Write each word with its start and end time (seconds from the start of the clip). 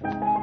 Ladies 0.00 0.37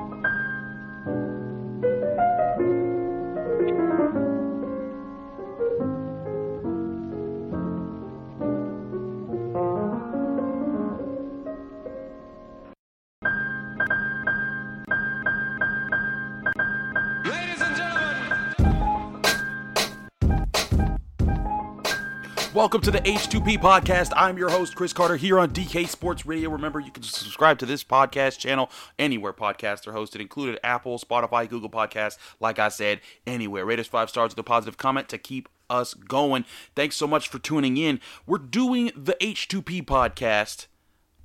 Welcome 22.55 22.79
to 22.83 22.91
the 22.91 23.01
H2P 23.01 23.57
podcast. 23.57 24.13
I'm 24.15 24.37
your 24.37 24.49
host, 24.49 24.77
Chris 24.77 24.93
Carter, 24.93 25.17
here 25.17 25.37
on 25.39 25.49
DK 25.49 25.89
Sports 25.89 26.25
Radio. 26.25 26.49
Remember, 26.49 26.79
you 26.79 26.89
can 26.89 27.04
subscribe 27.04 27.59
to 27.59 27.65
this 27.65 27.83
podcast 27.83 28.39
channel 28.39 28.71
anywhere 28.97 29.33
podcasts 29.33 29.85
are 29.87 29.91
hosted, 29.91 30.21
included 30.21 30.57
Apple, 30.63 30.97
Spotify, 30.97 31.49
Google 31.49 31.69
Podcasts. 31.69 32.18
Like 32.40 32.58
I 32.58 32.70
said, 32.70 33.02
anywhere. 33.27 33.66
Rate 33.66 33.82
us 33.82 33.88
five 33.88 34.10
stars 34.10 34.32
with 34.32 34.40
a 34.40 34.44
positive 34.44 34.77
comment 34.77 35.10
to 35.10 35.18
keep 35.18 35.49
us 35.70 35.94
going. 35.94 36.46
Thanks 36.77 36.96
so 36.96 37.08
much 37.08 37.27
for 37.27 37.40
tuning 37.40 37.76
in. 37.76 37.99
We're 38.26 38.38
doing 38.38 38.90
the 38.96 39.18
H2P 39.20 39.84
podcast 39.84 40.68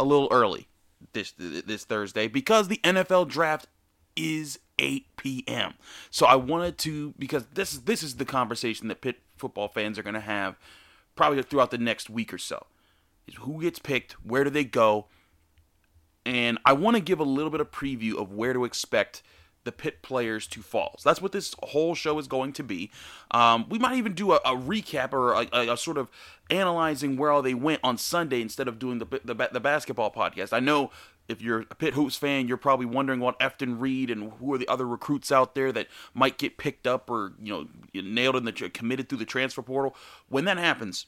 a 0.01 0.05
little 0.05 0.27
early 0.33 0.67
this 1.13 1.33
this 1.39 1.85
Thursday 1.85 2.27
because 2.27 2.67
the 2.67 2.81
NFL 2.83 3.29
draft 3.29 3.69
is 4.17 4.59
8 4.81 5.07
p.m. 5.17 5.75
So 6.11 6.27
I 6.27 6.35
wanted 6.35 6.77
to 6.79 7.15
because 7.21 7.47
this 7.55 7.73
is 7.73 7.83
this 7.83 8.03
is 8.03 8.17
the 8.17 8.25
conversation 8.25 8.89
that 8.89 9.01
Pitt 9.01 9.21
football 9.37 9.69
fans 9.69 9.97
are 9.97 10.03
going 10.03 10.15
to 10.15 10.21
have 10.21 10.57
probably 11.17 11.43
throughout 11.43 11.71
the 11.71 11.79
next 11.79 12.11
week 12.11 12.33
or 12.33 12.39
so. 12.39 12.67
Is 13.27 13.37
who 13.37 13.61
gets 13.63 13.79
picked, 13.79 14.13
where 14.25 14.45
do 14.45 14.51
they 14.51 14.65
go? 14.65 15.07
And 16.27 16.59
I 16.65 16.73
want 16.73 16.97
to 16.97 17.03
give 17.03 17.21
a 17.21 17.25
little 17.25 17.51
bit 17.51 17.61
of 17.61 17.71
preview 17.71 18.17
of 18.17 18.33
where 18.33 18.53
to 18.53 18.65
expect 18.65 19.23
the 19.65 19.73
Pitt 19.73 20.03
players 20.03 20.47
to 20.49 20.63
fall. 20.63 20.97
So 20.99 21.09
that's 21.09 21.21
what 21.21 21.33
this 21.33 21.55
whole 21.63 21.95
show 21.95 22.19
is 22.19 22.27
going 22.27 22.53
to 22.55 22.63
be. 22.63 22.91
Um, 23.31 23.67
we 23.69 23.79
might 23.79 23.97
even 23.97 24.15
do 24.15 24.33
a, 24.33 24.37
a 24.37 24.57
recap 24.57 25.13
or 25.13 25.33
a, 25.33 25.49
a, 25.53 25.73
a 25.75 25.77
sort 25.77 25.99
of 25.99 26.09
analyzing 26.49 27.17
where 27.17 27.31
all 27.31 27.43
they 27.43 27.55
went 27.55 27.81
on 27.85 27.99
Sunday 27.99 28.41
instead 28.41 28.69
of 28.69 28.79
doing 28.79 28.99
the, 28.99 29.21
the 29.25 29.35
the 29.53 29.61
basketball 29.61 30.11
podcast. 30.11 30.53
I 30.53 30.61
know 30.61 30.91
if 31.31 31.41
you're 31.41 31.61
a 31.71 31.75
Pitt 31.75 31.95
Hoops 31.95 32.17
fan, 32.17 32.49
you're 32.49 32.57
probably 32.57 32.87
wondering 32.87 33.21
what 33.21 33.39
Efton 33.39 33.81
Reid 33.81 34.11
and 34.11 34.33
who 34.33 34.53
are 34.53 34.59
the 34.59 34.69
other 34.69 34.87
recruits 34.87 35.31
out 35.31 35.55
there 35.55 35.71
that 35.73 35.87
might 36.13 36.39
get 36.39 36.59
picked 36.59 36.87
up 36.87 37.09
or 37.09 37.33
you 37.41 37.53
know 37.53 38.03
nailed 38.03 38.37
in 38.37 38.45
the 38.45 38.53
committed 38.53 39.09
through 39.09 39.19
the 39.19 39.25
transfer 39.25 39.63
portal. 39.63 39.95
When 40.29 40.45
that 40.47 40.59
happens, 40.59 41.07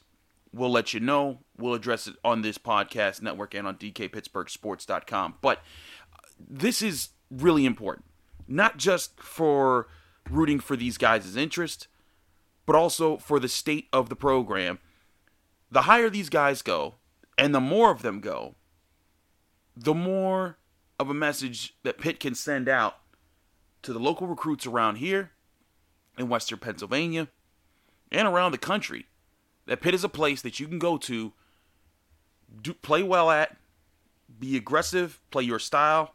we'll 0.53 0.71
let 0.71 0.93
you 0.93 0.99
know. 0.99 1.39
We'll 1.57 1.73
address 1.73 2.07
it 2.07 2.15
on 2.23 2.41
this 2.41 2.57
podcast 2.57 3.21
network 3.21 3.53
and 3.53 3.67
on 3.67 3.75
DKPittsburghSports.com. 3.75 5.35
But 5.41 5.57
uh, 5.57 6.17
this 6.39 6.81
is 6.81 7.09
really 7.29 7.65
important, 7.65 8.05
not 8.47 8.77
just 8.77 9.19
for 9.19 9.87
rooting 10.29 10.59
for 10.59 10.77
these 10.77 10.97
guys' 10.97 11.35
interest, 11.35 11.87
but 12.65 12.75
also 12.75 13.17
for 13.17 13.39
the 13.39 13.49
state 13.49 13.89
of 13.91 14.07
the 14.07 14.15
program. 14.15 14.79
The 15.69 15.81
higher 15.81 16.09
these 16.09 16.29
guys 16.29 16.61
go, 16.61 16.95
and 17.37 17.53
the 17.53 17.59
more 17.59 17.91
of 17.91 18.03
them 18.03 18.19
go, 18.19 18.55
the 19.75 19.93
more 19.93 20.57
of 20.99 21.09
a 21.09 21.13
message 21.13 21.75
that 21.83 21.97
Pitt 21.97 22.19
can 22.19 22.35
send 22.35 22.69
out 22.69 22.97
to 23.81 23.93
the 23.93 23.99
local 23.99 24.27
recruits 24.27 24.65
around 24.65 24.97
here 24.97 25.31
in 26.17 26.29
Western 26.29 26.59
Pennsylvania 26.59 27.27
and 28.11 28.27
around 28.27 28.51
the 28.51 28.57
country 28.57 29.07
that 29.65 29.81
Pitt 29.81 29.93
is 29.93 30.03
a 30.03 30.09
place 30.09 30.41
that 30.41 30.59
you 30.59 30.67
can 30.67 30.79
go 30.79 30.97
to, 30.97 31.33
do, 32.61 32.73
play 32.73 33.03
well 33.03 33.31
at, 33.31 33.57
be 34.39 34.57
aggressive, 34.57 35.19
play 35.31 35.43
your 35.43 35.59
style, 35.59 36.13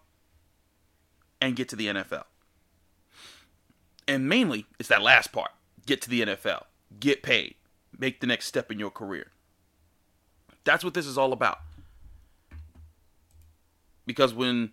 and 1.40 1.56
get 1.56 1.68
to 1.68 1.76
the 1.76 1.86
NFL. 1.88 2.24
And 4.06 4.28
mainly, 4.28 4.66
it's 4.78 4.88
that 4.88 5.02
last 5.02 5.32
part 5.32 5.50
get 5.86 6.02
to 6.02 6.10
the 6.10 6.20
NFL, 6.20 6.64
get 7.00 7.22
paid, 7.22 7.54
make 7.98 8.20
the 8.20 8.26
next 8.26 8.46
step 8.46 8.70
in 8.70 8.78
your 8.78 8.90
career. 8.90 9.28
That's 10.64 10.84
what 10.84 10.92
this 10.92 11.06
is 11.06 11.16
all 11.16 11.32
about. 11.32 11.60
Because 14.08 14.32
when 14.32 14.72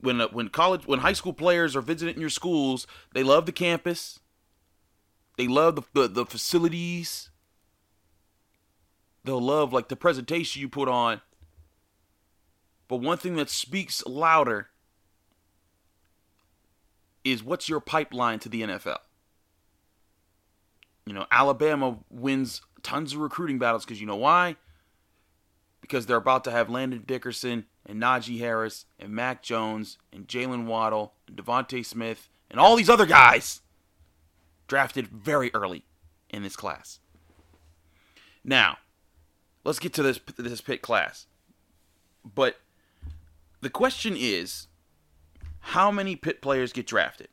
when 0.00 0.22
uh, 0.22 0.28
when 0.32 0.48
college 0.48 0.86
when 0.86 1.00
high 1.00 1.12
school 1.12 1.34
players 1.34 1.76
are 1.76 1.82
visiting 1.82 2.18
your 2.18 2.30
schools, 2.30 2.86
they 3.12 3.22
love 3.22 3.44
the 3.44 3.52
campus. 3.52 4.20
They 5.36 5.46
love 5.46 5.76
the, 5.76 5.82
the, 5.92 6.08
the 6.08 6.26
facilities. 6.26 7.28
They'll 9.22 9.40
love 9.40 9.72
like 9.72 9.88
the 9.88 9.96
presentation 9.96 10.62
you 10.62 10.68
put 10.68 10.88
on. 10.88 11.20
But 12.88 12.96
one 12.96 13.18
thing 13.18 13.36
that 13.36 13.50
speaks 13.50 14.02
louder 14.06 14.68
is 17.22 17.44
what's 17.44 17.68
your 17.68 17.80
pipeline 17.80 18.38
to 18.40 18.48
the 18.48 18.62
NFL? 18.62 18.98
You 21.04 21.12
know, 21.12 21.26
Alabama 21.30 21.98
wins 22.08 22.62
tons 22.82 23.12
of 23.12 23.18
recruiting 23.18 23.58
battles 23.58 23.84
because 23.84 24.00
you 24.00 24.06
know 24.06 24.16
why? 24.16 24.56
Because 25.84 26.06
they're 26.06 26.16
about 26.16 26.44
to 26.44 26.50
have 26.50 26.70
Landon 26.70 27.04
Dickerson 27.06 27.66
and 27.84 28.00
Najee 28.00 28.38
Harris 28.38 28.86
and 28.98 29.12
Mac 29.12 29.42
Jones 29.42 29.98
and 30.10 30.26
Jaylen 30.26 30.64
Waddle 30.64 31.12
and 31.28 31.36
DeVonta 31.36 31.84
Smith 31.84 32.30
and 32.50 32.58
all 32.58 32.74
these 32.74 32.88
other 32.88 33.04
guys 33.04 33.60
drafted 34.66 35.08
very 35.08 35.50
early 35.52 35.84
in 36.30 36.42
this 36.42 36.56
class. 36.56 37.00
Now, 38.42 38.78
let's 39.62 39.78
get 39.78 39.92
to 39.92 40.02
this 40.02 40.18
this 40.38 40.62
Pitt 40.62 40.80
class. 40.80 41.26
But 42.24 42.56
the 43.60 43.68
question 43.68 44.14
is, 44.16 44.68
how 45.60 45.90
many 45.90 46.16
Pitt 46.16 46.40
players 46.40 46.72
get 46.72 46.86
drafted? 46.86 47.28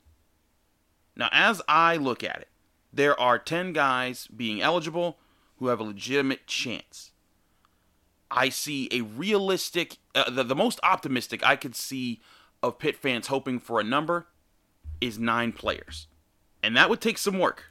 Now, 1.16 1.30
as 1.32 1.62
I 1.70 1.96
look 1.96 2.22
at 2.22 2.42
it, 2.42 2.50
there 2.92 3.18
are 3.18 3.40
10 3.40 3.72
guys 3.72 4.28
being 4.28 4.62
eligible 4.62 5.20
who 5.58 5.68
have 5.68 5.80
a 5.80 5.84
legitimate 5.84 6.48
chance. 6.48 7.11
I 8.32 8.50
see 8.50 8.88
a 8.92 9.02
realistic, 9.02 9.98
uh, 10.16 10.30
the, 10.30 10.44
the 10.44 10.56
most 10.56 10.80
optimistic 10.84 11.46
I 11.46 11.58
could 11.58 11.76
see 11.76 12.22
of 12.64 12.80
Pitt 12.80 12.96
fans 12.96 13.28
hoping 13.28 13.60
for 13.60 13.80
a 13.80 13.84
number 13.84 14.28
is 15.02 15.20
nine 15.20 15.52
players. 15.52 16.08
And 16.64 16.76
that 16.78 16.90
would 16.90 17.02
take 17.02 17.18
some 17.18 17.38
work. 17.38 17.66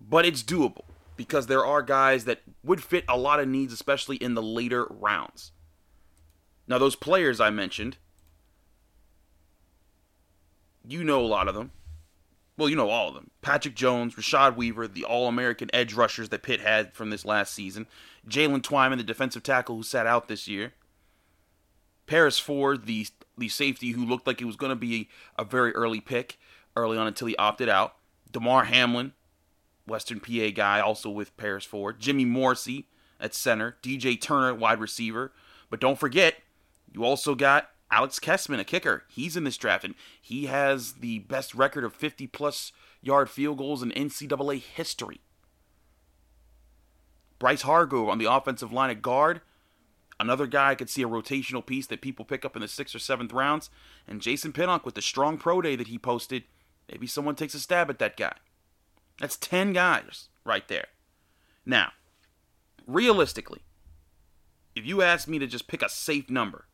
But 0.00 0.24
it's 0.24 0.42
doable 0.42 0.84
because 1.16 1.46
there 1.46 1.64
are 1.64 1.82
guys 1.82 2.24
that 2.24 2.42
would 2.64 2.82
fit 2.82 3.04
a 3.08 3.16
lot 3.16 3.40
of 3.40 3.48
needs, 3.48 3.72
especially 3.72 4.16
in 4.16 4.34
the 4.34 4.42
later 4.42 4.86
rounds. 4.90 5.52
Now, 6.66 6.78
those 6.78 6.96
players 6.96 7.40
I 7.40 7.50
mentioned, 7.50 7.96
you 10.86 11.04
know 11.04 11.20
a 11.20 11.26
lot 11.26 11.48
of 11.48 11.54
them. 11.54 11.70
Well, 12.58 12.68
you 12.68 12.74
know 12.74 12.90
all 12.90 13.08
of 13.08 13.14
them. 13.14 13.30
Patrick 13.40 13.76
Jones, 13.76 14.16
Rashad 14.16 14.56
Weaver, 14.56 14.88
the 14.88 15.04
All 15.04 15.28
American 15.28 15.70
edge 15.72 15.94
rushers 15.94 16.28
that 16.30 16.42
Pitt 16.42 16.60
had 16.60 16.92
from 16.92 17.10
this 17.10 17.24
last 17.24 17.54
season. 17.54 17.86
Jaylen 18.28 18.62
Twyman, 18.62 18.96
the 18.96 19.04
defensive 19.04 19.44
tackle 19.44 19.76
who 19.76 19.84
sat 19.84 20.08
out 20.08 20.26
this 20.26 20.48
year. 20.48 20.72
Paris 22.06 22.38
Ford, 22.38 22.86
the 22.86 23.06
the 23.36 23.48
safety 23.48 23.92
who 23.92 24.04
looked 24.04 24.26
like 24.26 24.40
he 24.40 24.44
was 24.44 24.56
going 24.56 24.70
to 24.70 24.76
be 24.76 25.08
a 25.38 25.44
very 25.44 25.72
early 25.74 26.00
pick 26.00 26.36
early 26.74 26.98
on 26.98 27.06
until 27.06 27.28
he 27.28 27.36
opted 27.36 27.68
out. 27.68 27.94
Damar 28.32 28.64
Hamlin, 28.64 29.12
Western 29.86 30.18
PA 30.18 30.50
guy, 30.52 30.80
also 30.80 31.08
with 31.08 31.36
Paris 31.36 31.64
Ford. 31.64 32.00
Jimmy 32.00 32.24
Morrissey 32.24 32.88
at 33.20 33.34
center. 33.34 33.76
DJ 33.84 34.20
Turner, 34.20 34.52
wide 34.52 34.80
receiver. 34.80 35.32
But 35.70 35.78
don't 35.78 35.98
forget, 35.98 36.34
you 36.92 37.04
also 37.04 37.36
got 37.36 37.70
Alex 37.90 38.18
Kessman, 38.18 38.60
a 38.60 38.64
kicker. 38.64 39.04
He's 39.08 39.36
in 39.36 39.44
this 39.44 39.56
draft, 39.56 39.84
and 39.84 39.94
he 40.20 40.46
has 40.46 40.94
the 40.94 41.20
best 41.20 41.54
record 41.54 41.84
of 41.84 41.94
50 41.94 42.26
plus 42.26 42.72
yard 43.00 43.30
field 43.30 43.58
goals 43.58 43.82
in 43.82 43.90
NCAA 43.90 44.60
history. 44.60 45.20
Bryce 47.38 47.62
Hargrove 47.62 48.08
on 48.08 48.18
the 48.18 48.30
offensive 48.30 48.72
line 48.72 48.90
at 48.90 49.02
guard. 49.02 49.40
Another 50.20 50.46
guy 50.46 50.70
I 50.70 50.74
could 50.74 50.90
see 50.90 51.02
a 51.02 51.08
rotational 51.08 51.64
piece 51.64 51.86
that 51.86 52.00
people 52.00 52.24
pick 52.24 52.44
up 52.44 52.56
in 52.56 52.62
the 52.62 52.68
sixth 52.68 52.94
or 52.94 52.98
seventh 52.98 53.32
rounds. 53.32 53.70
And 54.06 54.20
Jason 54.20 54.52
Pinnock 54.52 54.84
with 54.84 54.96
the 54.96 55.02
strong 55.02 55.38
pro 55.38 55.60
day 55.62 55.76
that 55.76 55.86
he 55.86 55.98
posted. 55.98 56.42
Maybe 56.90 57.06
someone 57.06 57.36
takes 57.36 57.54
a 57.54 57.60
stab 57.60 57.88
at 57.90 58.00
that 58.00 58.16
guy. 58.16 58.34
That's 59.20 59.36
10 59.36 59.72
guys 59.72 60.28
right 60.44 60.66
there. 60.66 60.86
Now, 61.64 61.92
realistically, 62.86 63.60
if 64.74 64.84
you 64.84 65.02
ask 65.02 65.28
me 65.28 65.38
to 65.38 65.46
just 65.46 65.68
pick 65.68 65.82
a 65.82 65.88
safe 65.88 66.30
number, 66.30 66.66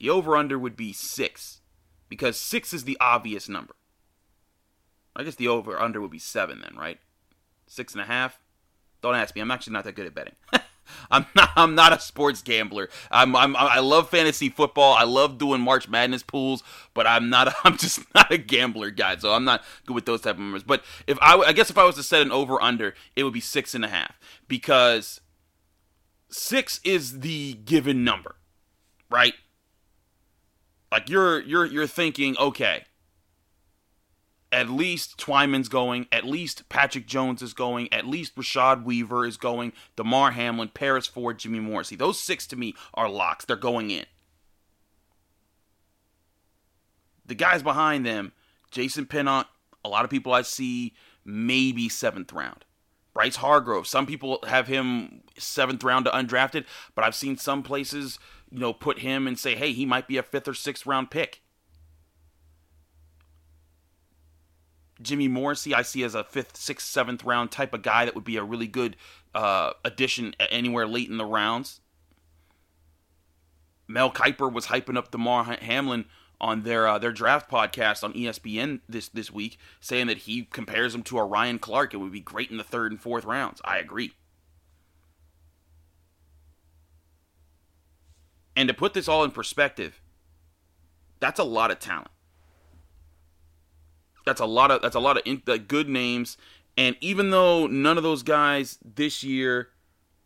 the 0.00 0.10
over 0.10 0.36
under 0.36 0.58
would 0.58 0.76
be 0.76 0.92
six 0.92 1.60
because 2.08 2.40
six 2.40 2.72
is 2.72 2.84
the 2.84 2.96
obvious 3.00 3.48
number. 3.48 3.76
I 5.14 5.22
guess 5.22 5.34
the 5.34 5.48
over 5.48 5.78
under 5.78 6.00
would 6.00 6.10
be 6.10 6.18
seven 6.18 6.60
then, 6.60 6.76
right? 6.76 6.98
Six 7.66 7.92
and 7.92 8.00
a 8.00 8.06
half. 8.06 8.40
Don't 9.02 9.14
ask 9.14 9.34
me. 9.34 9.42
I'm 9.42 9.50
actually 9.50 9.74
not 9.74 9.84
that 9.84 9.94
good 9.94 10.06
at 10.06 10.14
betting. 10.14 10.34
I'm 11.10 11.26
not. 11.36 11.50
I'm 11.54 11.74
not 11.74 11.92
a 11.92 12.00
sports 12.00 12.42
gambler. 12.42 12.88
I'm, 13.10 13.36
I'm. 13.36 13.54
I 13.56 13.78
love 13.80 14.08
fantasy 14.08 14.48
football. 14.48 14.94
I 14.94 15.04
love 15.04 15.38
doing 15.38 15.60
March 15.60 15.88
Madness 15.88 16.22
pools, 16.22 16.62
but 16.94 17.06
I'm 17.06 17.28
not. 17.28 17.48
A, 17.48 17.54
I'm 17.64 17.76
just 17.76 18.02
not 18.14 18.32
a 18.32 18.38
gambler 18.38 18.90
guy. 18.90 19.16
So 19.18 19.32
I'm 19.32 19.44
not 19.44 19.62
good 19.86 19.94
with 19.94 20.06
those 20.06 20.22
type 20.22 20.34
of 20.34 20.40
numbers. 20.40 20.64
But 20.64 20.82
if 21.06 21.18
I, 21.20 21.36
I 21.36 21.52
guess 21.52 21.70
if 21.70 21.78
I 21.78 21.84
was 21.84 21.96
to 21.96 22.02
set 22.02 22.22
an 22.22 22.32
over 22.32 22.60
under, 22.60 22.94
it 23.14 23.24
would 23.24 23.34
be 23.34 23.40
six 23.40 23.74
and 23.74 23.84
a 23.84 23.88
half 23.88 24.18
because 24.48 25.20
six 26.30 26.80
is 26.84 27.20
the 27.20 27.54
given 27.54 28.02
number, 28.02 28.36
right? 29.10 29.34
Like 30.92 31.08
you're 31.08 31.40
you're 31.40 31.66
you're 31.66 31.86
thinking, 31.86 32.36
okay, 32.38 32.84
at 34.52 34.68
least 34.68 35.16
Twyman's 35.18 35.68
going, 35.68 36.06
at 36.10 36.24
least 36.24 36.68
Patrick 36.68 37.06
Jones 37.06 37.42
is 37.42 37.54
going, 37.54 37.92
at 37.92 38.06
least 38.06 38.34
Rashad 38.34 38.82
Weaver 38.82 39.24
is 39.24 39.36
going, 39.36 39.72
Damar 39.96 40.32
Hamlin, 40.32 40.70
Paris 40.74 41.06
Ford, 41.06 41.38
Jimmy 41.38 41.60
Morrissey. 41.60 41.96
Those 41.96 42.18
six 42.18 42.46
to 42.48 42.56
me 42.56 42.74
are 42.94 43.08
locks. 43.08 43.44
They're 43.44 43.56
going 43.56 43.90
in. 43.90 44.06
The 47.24 47.36
guys 47.36 47.62
behind 47.62 48.04
them, 48.04 48.32
Jason 48.72 49.06
Pinnock, 49.06 49.46
a 49.84 49.88
lot 49.88 50.04
of 50.04 50.10
people 50.10 50.32
I 50.32 50.42
see 50.42 50.94
maybe 51.24 51.88
seventh 51.88 52.32
round. 52.32 52.64
Bryce 53.14 53.36
Hargrove, 53.36 53.86
some 53.86 54.06
people 54.06 54.40
have 54.46 54.66
him 54.66 55.22
seventh 55.36 55.82
round 55.84 56.06
to 56.06 56.10
undrafted, 56.10 56.64
but 56.94 57.04
I've 57.04 57.14
seen 57.14 57.36
some 57.36 57.62
places, 57.62 58.18
you 58.50 58.58
know, 58.58 58.72
put 58.72 59.00
him 59.00 59.26
and 59.26 59.38
say, 59.38 59.54
hey, 59.54 59.72
he 59.72 59.86
might 59.86 60.08
be 60.08 60.16
a 60.16 60.22
fifth 60.22 60.48
or 60.48 60.54
sixth 60.54 60.86
round 60.86 61.10
pick. 61.10 61.42
Jimmy 65.02 65.28
Morrissey, 65.28 65.74
I 65.74 65.82
see 65.82 66.02
as 66.02 66.14
a 66.14 66.24
fifth, 66.24 66.56
sixth, 66.56 66.86
seventh 66.86 67.24
round 67.24 67.50
type 67.50 67.72
of 67.72 67.82
guy 67.82 68.04
that 68.04 68.14
would 68.14 68.24
be 68.24 68.36
a 68.36 68.44
really 68.44 68.66
good 68.66 68.96
uh, 69.34 69.72
addition 69.84 70.34
anywhere 70.50 70.86
late 70.86 71.08
in 71.08 71.16
the 71.16 71.24
rounds. 71.24 71.80
Mel 73.88 74.10
Kiper 74.10 74.52
was 74.52 74.66
hyping 74.66 74.96
up 74.96 75.10
Damar 75.10 75.44
Hamlin 75.44 76.04
on 76.40 76.62
their 76.62 76.86
uh, 76.86 76.98
their 76.98 77.12
draft 77.12 77.50
podcast 77.50 78.04
on 78.04 78.12
ESPN 78.12 78.80
this 78.88 79.08
this 79.08 79.30
week, 79.30 79.58
saying 79.80 80.06
that 80.06 80.18
he 80.18 80.44
compares 80.44 80.94
him 80.94 81.02
to 81.04 81.18
a 81.18 81.24
Ryan 81.24 81.58
Clark. 81.58 81.92
It 81.92 81.98
would 81.98 82.12
be 82.12 82.20
great 82.20 82.50
in 82.50 82.56
the 82.56 82.64
third 82.64 82.92
and 82.92 83.00
fourth 83.00 83.24
rounds. 83.24 83.60
I 83.64 83.78
agree. 83.78 84.12
And 88.60 88.68
to 88.68 88.74
put 88.74 88.92
this 88.92 89.08
all 89.08 89.24
in 89.24 89.30
perspective, 89.30 90.02
that's 91.18 91.40
a 91.40 91.44
lot 91.44 91.70
of 91.70 91.78
talent. 91.78 92.10
That's 94.26 94.42
a 94.42 94.44
lot 94.44 94.70
of 94.70 94.82
that's 94.82 94.94
a 94.94 95.00
lot 95.00 95.16
of 95.16 95.22
in, 95.24 95.38
good 95.66 95.88
names. 95.88 96.36
And 96.76 96.94
even 97.00 97.30
though 97.30 97.66
none 97.66 97.96
of 97.96 98.02
those 98.02 98.22
guys 98.22 98.78
this 98.84 99.24
year 99.24 99.70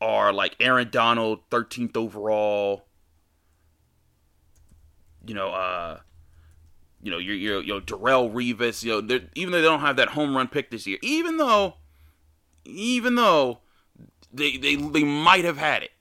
are 0.00 0.32
like 0.32 0.56
Aaron 0.58 0.90
Donald, 0.90 1.48
13th 1.50 1.96
overall, 1.96 2.86
you 5.24 5.34
know, 5.34 5.50
uh, 5.50 6.00
you 7.04 7.12
know, 7.12 7.18
you're, 7.18 7.36
you're, 7.36 7.62
you 7.62 7.74
know, 7.74 7.80
Darrelle 7.80 8.32
Revis, 8.34 8.82
you 8.82 9.00
know, 9.00 9.20
even 9.36 9.52
though 9.52 9.58
they 9.58 9.68
don't 9.68 9.78
have 9.78 9.94
that 9.94 10.08
home 10.08 10.36
run 10.36 10.48
pick 10.48 10.72
this 10.72 10.88
year, 10.88 10.98
even 11.02 11.36
though, 11.36 11.74
even 12.64 13.14
though 13.14 13.60
they 14.32 14.56
they 14.56 14.74
they 14.74 15.04
might 15.04 15.44
have 15.44 15.56
had 15.56 15.84
it, 15.84 15.92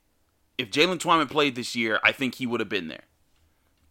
if 0.58 0.70
Jaylen 0.70 1.00
Twyman 1.00 1.30
played 1.30 1.56
this 1.56 1.76
year, 1.76 2.00
I 2.04 2.12
think 2.12 2.36
he 2.36 2.48
would 2.48 2.60
have 2.60 2.70
been 2.70 2.88
there, 2.88 3.06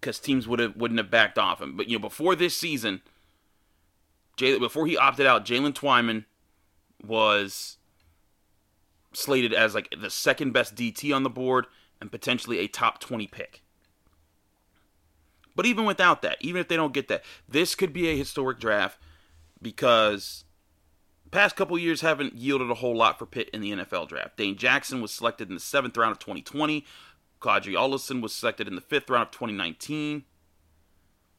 because 0.00 0.18
teams 0.18 0.46
would 0.46 0.58
have 0.58 0.76
wouldn't 0.76 0.98
have 0.98 1.10
backed 1.10 1.38
off 1.38 1.60
him. 1.60 1.76
But 1.76 1.88
you 1.88 1.98
know, 1.98 2.02
before 2.02 2.34
this 2.34 2.56
season, 2.56 3.02
Jay, 4.36 4.58
before 4.58 4.86
he 4.86 4.96
opted 4.96 5.26
out, 5.26 5.44
Jaylen 5.44 5.74
Twyman 5.74 6.24
was 7.04 7.78
slated 9.12 9.52
as 9.52 9.74
like 9.74 9.94
the 9.98 10.10
second 10.10 10.52
best 10.52 10.74
DT 10.74 11.14
on 11.14 11.22
the 11.22 11.30
board 11.30 11.66
and 12.00 12.10
potentially 12.10 12.58
a 12.58 12.66
top 12.66 12.98
20 13.00 13.26
pick. 13.26 13.62
But 15.54 15.66
even 15.66 15.84
without 15.84 16.22
that, 16.22 16.38
even 16.40 16.60
if 16.60 16.68
they 16.68 16.76
don't 16.76 16.94
get 16.94 17.08
that, 17.08 17.22
this 17.48 17.74
could 17.74 17.92
be 17.92 18.08
a 18.08 18.16
historic 18.16 18.58
draft 18.58 18.98
because 19.60 20.44
past 21.32 21.56
couple 21.56 21.76
years 21.78 22.02
haven't 22.02 22.36
yielded 22.36 22.70
a 22.70 22.74
whole 22.74 22.96
lot 22.96 23.18
for 23.18 23.26
Pitt 23.26 23.50
in 23.52 23.60
the 23.60 23.72
NFL 23.72 24.08
draft. 24.08 24.36
Dane 24.36 24.56
Jackson 24.56 25.02
was 25.02 25.10
selected 25.10 25.48
in 25.48 25.54
the 25.54 25.60
seventh 25.60 25.96
round 25.96 26.12
of 26.12 26.20
2020. 26.20 26.84
Qadree 27.40 27.74
Ollison 27.74 28.22
was 28.22 28.32
selected 28.32 28.68
in 28.68 28.76
the 28.76 28.80
fifth 28.80 29.10
round 29.10 29.24
of 29.24 29.30
2019. 29.32 30.24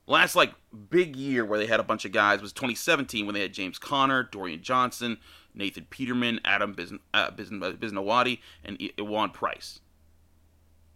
Last 0.06 0.36
like 0.36 0.54
big 0.90 1.16
year 1.16 1.46
where 1.46 1.58
they 1.58 1.68
had 1.68 1.80
a 1.80 1.84
bunch 1.84 2.04
of 2.04 2.12
guys 2.12 2.42
was 2.42 2.52
2017 2.52 3.26
when 3.26 3.34
they 3.34 3.42
had 3.42 3.54
James 3.54 3.80
Conner, 3.80 4.24
Dorian 4.24 4.62
Johnson, 4.62 5.18
Nathan 5.56 5.88
Peterman, 5.90 6.42
Adam 6.44 6.76
Bizn- 6.76 7.00
uh, 7.14 7.32
Bisnowaty, 7.32 8.40
and 8.66 8.78
Ejuan 8.80 9.32
Price. 9.32 9.80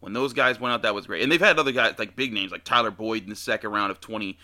When 0.01 0.13
those 0.13 0.33
guys 0.33 0.59
went 0.59 0.73
out, 0.73 0.81
that 0.81 0.93
was 0.93 1.07
great. 1.07 1.23
And 1.23 1.31
they've 1.31 1.39
had 1.39 1.57
other 1.57 1.71
guys 1.71 1.95
like 1.97 2.15
big 2.15 2.33
names 2.33 2.51
like 2.51 2.65
Tyler 2.65 2.91
Boyd 2.91 3.23
in 3.23 3.29
the 3.29 3.35
second 3.35 3.71
round 3.71 3.91
of 3.91 4.01
20, 4.01 4.37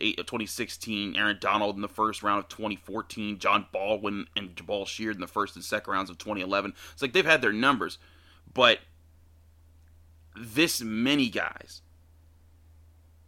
2016, 0.00 1.16
Aaron 1.16 1.38
Donald 1.40 1.76
in 1.76 1.82
the 1.82 1.88
first 1.88 2.22
round 2.22 2.38
of 2.38 2.48
2014, 2.48 3.38
Jon 3.38 3.66
Baldwin 3.72 4.26
and 4.36 4.54
Jabaal 4.54 4.86
Sheard 4.86 5.14
in 5.14 5.20
the 5.20 5.26
first 5.26 5.56
and 5.56 5.64
second 5.64 5.92
rounds 5.92 6.10
of 6.10 6.18
2011. 6.18 6.74
It's 6.92 7.02
like 7.02 7.12
they've 7.12 7.24
had 7.24 7.42
their 7.42 7.52
numbers, 7.52 7.98
but 8.52 8.80
this 10.36 10.80
many 10.80 11.28
guys. 11.28 11.82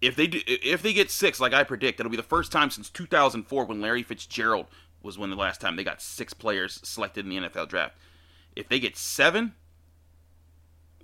If 0.00 0.16
they 0.16 0.26
do, 0.26 0.40
if 0.46 0.82
they 0.82 0.92
get 0.92 1.10
six, 1.10 1.40
like 1.40 1.54
I 1.54 1.64
predict, 1.64 1.98
it'll 1.98 2.10
be 2.10 2.16
the 2.16 2.22
first 2.22 2.52
time 2.52 2.70
since 2.70 2.90
2004 2.90 3.64
when 3.64 3.80
Larry 3.80 4.02
Fitzgerald 4.02 4.66
was 5.02 5.18
when 5.18 5.30
the 5.30 5.36
last 5.36 5.60
time 5.60 5.76
they 5.76 5.84
got 5.84 6.02
six 6.02 6.34
players 6.34 6.80
selected 6.82 7.24
in 7.24 7.30
the 7.30 7.48
NFL 7.48 7.68
draft. 7.68 7.96
If 8.54 8.68
they 8.68 8.78
get 8.78 8.96
seven, 8.96 9.54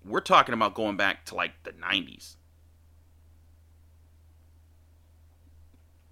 we're 0.05 0.21
talking 0.21 0.55
about 0.55 0.75
going 0.75 0.97
back 0.97 1.25
to 1.27 1.35
like 1.35 1.62
the 1.62 1.73
90s. 1.73 2.37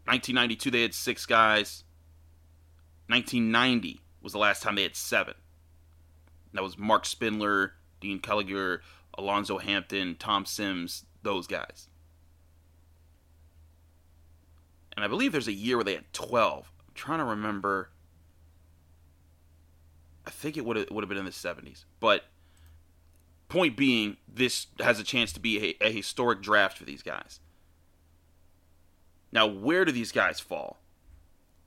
1992, 0.09 0.71
they 0.71 0.83
had 0.83 0.95
six 0.95 1.27
guys. 1.27 1.85
1990 3.09 4.01
was 4.23 4.33
the 4.33 4.39
last 4.39 4.63
time 4.63 4.75
they 4.75 4.83
had 4.83 4.97
seven. 4.97 5.35
That 6.55 6.63
was 6.63 6.79
Mark 6.79 7.05
Spindler, 7.05 7.75
Dean 8.01 8.21
Kelliger, 8.21 8.81
Alonzo 9.17 9.59
Hampton, 9.59 10.17
Tom 10.19 10.47
Sims, 10.47 11.05
those 11.23 11.47
guys. 11.47 11.89
And 14.97 15.05
I 15.05 15.09
believe 15.09 15.33
there's 15.33 15.49
a 15.49 15.53
year 15.53 15.77
where 15.77 15.85
they 15.85 15.95
had 15.95 16.13
12. 16.13 16.73
I'm 16.89 16.95
trying 16.95 17.19
to 17.19 17.25
remember. 17.25 17.91
I 20.27 20.31
think 20.31 20.57
it 20.57 20.65
would 20.65 20.77
have 20.77 21.09
been 21.09 21.19
in 21.19 21.25
the 21.25 21.31
70s. 21.31 21.85
But 22.01 22.25
point 23.49 23.77
being, 23.77 24.17
this 24.27 24.69
has 24.81 24.99
a 24.99 25.05
chance 25.05 25.33
to 25.35 25.41
be 25.41 25.77
a, 25.81 25.87
a 25.87 25.93
historic 25.93 26.43
draft 26.43 26.79
for 26.79 26.85
these 26.85 27.03
guys. 27.03 27.41
Now, 29.33 29.47
where 29.47 29.85
do 29.85 29.93
these 29.93 30.13
guys 30.13 30.41
fall? 30.41 30.79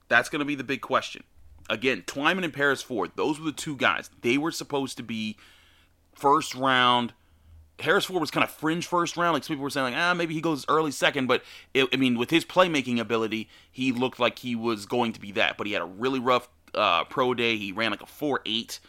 That's 0.07 0.29
going 0.29 0.39
to 0.39 0.45
be 0.45 0.55
the 0.55 0.63
big 0.63 0.81
question. 0.81 1.23
Again, 1.69 2.03
Twyman 2.05 2.43
and 2.43 2.53
Paris 2.53 2.81
Ford, 2.81 3.11
those 3.15 3.39
were 3.39 3.45
the 3.45 3.51
two 3.51 3.75
guys. 3.77 4.09
They 4.21 4.37
were 4.37 4.51
supposed 4.51 4.97
to 4.97 5.03
be 5.03 5.37
first 6.13 6.53
round. 6.55 7.13
Harris 7.79 8.05
Ford 8.05 8.19
was 8.19 8.31
kind 8.31 8.43
of 8.43 8.51
fringe 8.51 8.85
first 8.85 9.15
round. 9.15 9.33
Like 9.33 9.43
some 9.43 9.55
people 9.55 9.63
were 9.63 9.69
saying, 9.69 9.93
like, 9.93 9.95
ah, 9.95 10.13
maybe 10.13 10.33
he 10.33 10.41
goes 10.41 10.65
early 10.67 10.91
second. 10.91 11.27
But 11.27 11.43
it, 11.73 11.87
I 11.93 11.95
mean, 11.95 12.17
with 12.17 12.29
his 12.29 12.45
playmaking 12.45 12.99
ability, 12.99 13.49
he 13.71 13.91
looked 13.91 14.19
like 14.19 14.39
he 14.39 14.55
was 14.55 14.85
going 14.85 15.13
to 15.13 15.19
be 15.19 15.31
that. 15.33 15.57
But 15.57 15.67
he 15.67 15.73
had 15.73 15.81
a 15.81 15.85
really 15.85 16.19
rough 16.19 16.49
uh, 16.75 17.05
pro 17.05 17.33
day. 17.33 17.57
He 17.57 17.71
ran 17.71 17.91
like 17.91 18.03
a 18.03 18.07
four 18.07 18.41
eight 18.45 18.79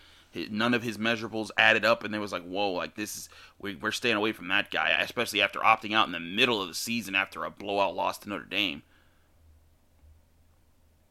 none 0.51 0.75
of 0.75 0.83
his 0.83 0.99
measurables 0.99 1.51
added 1.57 1.85
up, 1.85 2.05
and 2.05 2.13
there 2.13 2.21
was 2.21 2.33
like, 2.33 2.45
whoa, 2.45 2.73
like 2.73 2.95
this 2.95 3.17
is 3.17 3.29
we, 3.59 3.77
are 3.83 3.93
staying 3.93 4.17
away 4.17 4.33
from 4.33 4.49
that 4.49 4.71
guy, 4.71 4.91
especially 5.01 5.43
after 5.43 5.61
opting 5.61 5.95
out 5.95 6.07
in 6.07 6.13
the 6.13 6.21
middle 6.21 6.61
of 6.61 6.69
the 6.69 6.75
season 6.75 7.15
after 7.15 7.45
a 7.45 7.51
blowout 7.51 7.95
loss 7.95 8.19
to 8.19 8.29
Notre 8.29 8.45
Dame. 8.45 8.83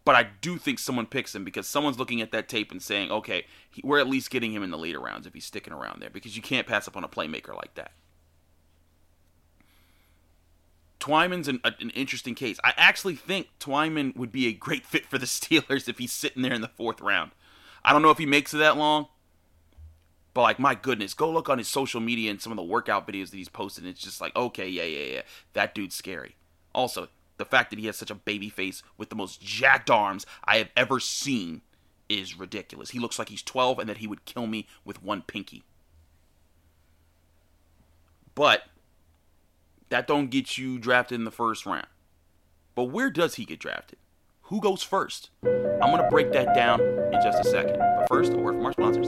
But 0.03 0.15
I 0.15 0.29
do 0.41 0.57
think 0.57 0.79
someone 0.79 1.05
picks 1.05 1.35
him 1.35 1.43
because 1.43 1.67
someone's 1.67 1.99
looking 1.99 2.21
at 2.21 2.31
that 2.31 2.49
tape 2.49 2.71
and 2.71 2.81
saying, 2.81 3.11
okay, 3.11 3.45
he, 3.69 3.81
we're 3.85 3.99
at 3.99 4.07
least 4.07 4.31
getting 4.31 4.51
him 4.51 4.63
in 4.63 4.71
the 4.71 4.77
later 4.77 4.99
rounds 4.99 5.27
if 5.27 5.33
he's 5.33 5.45
sticking 5.45 5.73
around 5.73 6.01
there 6.01 6.09
because 6.09 6.35
you 6.35 6.41
can't 6.41 6.65
pass 6.65 6.87
up 6.87 6.97
on 6.97 7.03
a 7.03 7.07
playmaker 7.07 7.55
like 7.55 7.75
that. 7.75 7.91
Twyman's 10.99 11.47
an, 11.47 11.59
an, 11.63 11.89
interesting 11.91 12.35
case. 12.35 12.59
I 12.63 12.73
actually 12.77 13.15
think 13.15 13.49
Twyman 13.59 14.15
would 14.15 14.31
be 14.31 14.47
a 14.47 14.53
great 14.53 14.85
fit 14.85 15.05
for 15.05 15.17
the 15.17 15.25
Steelers 15.27 15.89
if 15.89 15.97
he's 15.97 16.11
sitting 16.11 16.41
there 16.41 16.53
in 16.53 16.61
the 16.61 16.67
fourth 16.67 17.01
round. 17.01 17.31
I 17.83 17.93
don't 17.93 18.01
know 18.01 18.11
if 18.11 18.17
he 18.17 18.25
makes 18.25 18.53
it 18.53 18.57
that 18.57 18.77
long, 18.77 19.07
but 20.33 20.41
like 20.41 20.59
my 20.59 20.75
goodness, 20.75 21.13
go 21.13 21.29
look 21.29 21.49
on 21.49 21.57
his 21.57 21.67
social 21.67 21.99
media 21.99 22.31
and 22.31 22.41
some 22.41 22.51
of 22.51 22.57
the 22.57 22.63
workout 22.63 23.07
videos 23.07 23.31
that 23.31 23.37
he's 23.37 23.49
posted. 23.49 23.85
it's 23.85 24.01
just 24.01 24.21
like, 24.21 24.35
okay, 24.35 24.67
yeah, 24.67 24.83
yeah, 24.83 25.13
yeah, 25.13 25.21
that 25.53 25.75
dude's 25.75 25.95
scary. 25.95 26.35
Also, 26.73 27.07
the 27.37 27.45
fact 27.45 27.71
that 27.71 27.79
he 27.79 27.87
has 27.87 27.97
such 27.97 28.11
a 28.11 28.15
baby 28.15 28.49
face 28.49 28.83
with 28.97 29.09
the 29.09 29.15
most 29.15 29.41
jacked 29.41 29.89
arms 29.89 30.25
I 30.43 30.57
have 30.57 30.69
ever 30.77 30.99
seen 30.99 31.61
is 32.07 32.37
ridiculous. 32.37 32.91
He 32.91 32.99
looks 32.99 33.17
like 33.17 33.29
he's 33.29 33.41
12 33.41 33.79
and 33.79 33.89
that 33.89 33.97
he 33.97 34.07
would 34.07 34.25
kill 34.25 34.47
me 34.47 34.67
with 34.85 35.01
one 35.01 35.21
pinky. 35.21 35.63
But 38.35 38.63
that 39.89 40.07
don't 40.07 40.29
get 40.29 40.57
you 40.57 40.77
drafted 40.77 41.15
in 41.15 41.25
the 41.25 41.31
first 41.31 41.65
round. 41.65 41.87
But 42.75 42.85
where 42.85 43.09
does 43.09 43.35
he 43.35 43.45
get 43.45 43.59
drafted? 43.59 43.97
Who 44.51 44.59
goes 44.59 44.83
first? 44.83 45.29
I'm 45.45 45.91
going 45.91 46.03
to 46.03 46.09
break 46.09 46.33
that 46.33 46.53
down 46.53 46.81
in 46.81 47.21
just 47.23 47.39
a 47.39 47.43
second. 47.45 47.79
But 47.79 48.09
first, 48.09 48.33
a 48.33 48.35
word 48.35 48.55
from 48.55 48.65
our 48.65 48.73
sponsors. 48.73 49.07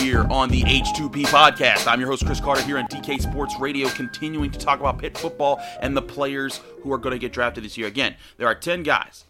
Here 0.00 0.26
on 0.30 0.48
the 0.48 0.62
H2P 0.62 1.26
podcast. 1.26 1.86
I'm 1.86 2.00
your 2.00 2.08
host, 2.08 2.24
Chris 2.24 2.40
Carter, 2.40 2.62
here 2.62 2.78
on 2.78 2.86
DK 2.86 3.20
Sports 3.20 3.54
Radio, 3.60 3.86
continuing 3.90 4.50
to 4.50 4.58
talk 4.58 4.80
about 4.80 4.98
Pitt 4.98 5.16
football 5.16 5.60
and 5.80 5.94
the 5.94 6.00
players 6.00 6.62
who 6.80 6.90
are 6.90 6.96
going 6.96 7.12
to 7.12 7.18
get 7.18 7.34
drafted 7.34 7.64
this 7.64 7.76
year. 7.76 7.86
Again, 7.86 8.16
there 8.38 8.46
are 8.46 8.54
10 8.54 8.82
guys 8.82 9.26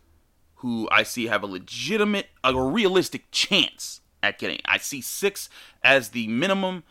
who 0.56 0.88
I 0.92 1.02
see 1.02 1.26
have 1.26 1.42
a 1.42 1.46
legitimate, 1.46 2.28
a 2.44 2.54
realistic 2.54 3.24
chance 3.32 4.00
at 4.22 4.38
getting. 4.38 4.60
I 4.64 4.78
see 4.78 5.00
six 5.00 5.48
as 5.82 6.10
the 6.10 6.28
minimum, 6.28 6.84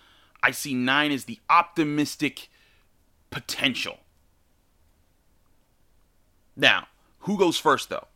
I 0.43 0.51
see 0.51 0.73
nine 0.73 1.13
as 1.13 1.23
the 1.23 1.39
optimistic 1.49 2.49
potential. 3.31 3.99
Now, 6.57 6.87
who 7.19 7.37
goes 7.37 7.57
first, 7.57 7.89
though? 7.89 8.07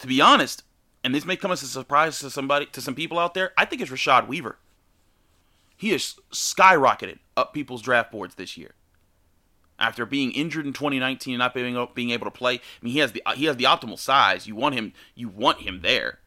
To 0.00 0.08
be 0.08 0.20
honest, 0.20 0.64
and 1.04 1.14
this 1.14 1.24
may 1.24 1.36
come 1.36 1.52
as 1.52 1.62
a 1.62 1.66
surprise 1.66 2.18
to 2.20 2.30
somebody, 2.30 2.66
to 2.66 2.80
some 2.80 2.94
people 2.94 3.18
out 3.18 3.34
there, 3.34 3.52
I 3.56 3.64
think 3.64 3.82
it's 3.82 3.90
Rashad 3.90 4.26
Weaver. 4.26 4.56
He 5.76 5.90
has 5.90 6.16
skyrocketed 6.32 7.18
up 7.36 7.54
people's 7.54 7.82
draft 7.82 8.10
boards 8.10 8.34
this 8.34 8.56
year. 8.56 8.74
After 9.78 10.04
being 10.04 10.32
injured 10.32 10.66
in 10.66 10.72
2019 10.72 11.34
and 11.34 11.38
not 11.38 11.54
being 11.54 11.88
being 11.94 12.10
able 12.10 12.26
to 12.26 12.32
play, 12.32 12.54
I 12.54 12.60
mean 12.82 12.92
he 12.92 12.98
has 12.98 13.12
the 13.12 13.22
he 13.36 13.44
has 13.44 13.56
the 13.56 13.64
optimal 13.64 13.96
size. 13.96 14.48
You 14.48 14.56
want 14.56 14.74
him 14.74 14.92
you 15.14 15.28
want 15.28 15.60
him 15.60 15.82
there. 15.82 16.18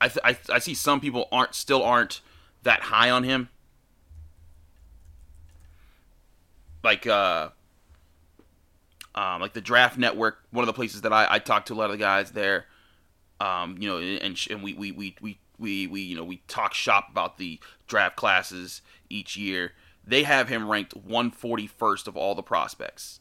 I 0.00 0.08
th- 0.08 0.24
I, 0.24 0.54
I 0.54 0.58
see 0.60 0.72
some 0.72 0.98
people 0.98 1.28
aren't 1.30 1.54
still 1.54 1.82
aren't 1.82 2.22
that 2.62 2.80
high 2.80 3.10
on 3.10 3.22
him. 3.22 3.50
Like 6.82 7.06
uh 7.06 7.50
um, 9.14 9.40
like 9.40 9.52
the 9.52 9.60
Draft 9.60 9.98
Network, 9.98 10.38
one 10.50 10.62
of 10.62 10.66
the 10.66 10.72
places 10.72 11.02
that 11.02 11.12
I, 11.12 11.26
I 11.28 11.38
talk 11.38 11.66
to 11.66 11.74
a 11.74 11.76
lot 11.76 11.86
of 11.86 11.92
the 11.92 11.98
guys 11.98 12.32
there. 12.32 12.66
Um, 13.40 13.76
you 13.78 13.88
know, 13.88 13.98
and 13.98 14.38
and 14.50 14.62
we 14.62 14.72
we, 14.74 14.92
we, 14.92 15.16
we 15.20 15.38
we 15.58 15.86
we 15.86 16.00
you 16.00 16.16
know 16.16 16.24
we 16.24 16.42
talk 16.48 16.74
shop 16.74 17.08
about 17.10 17.38
the 17.38 17.60
draft 17.86 18.16
classes 18.16 18.82
each 19.10 19.36
year. 19.36 19.72
They 20.04 20.22
have 20.24 20.48
him 20.48 20.68
ranked 20.68 20.94
141st 21.06 22.08
of 22.08 22.16
all 22.16 22.34
the 22.34 22.42
prospects. 22.42 23.20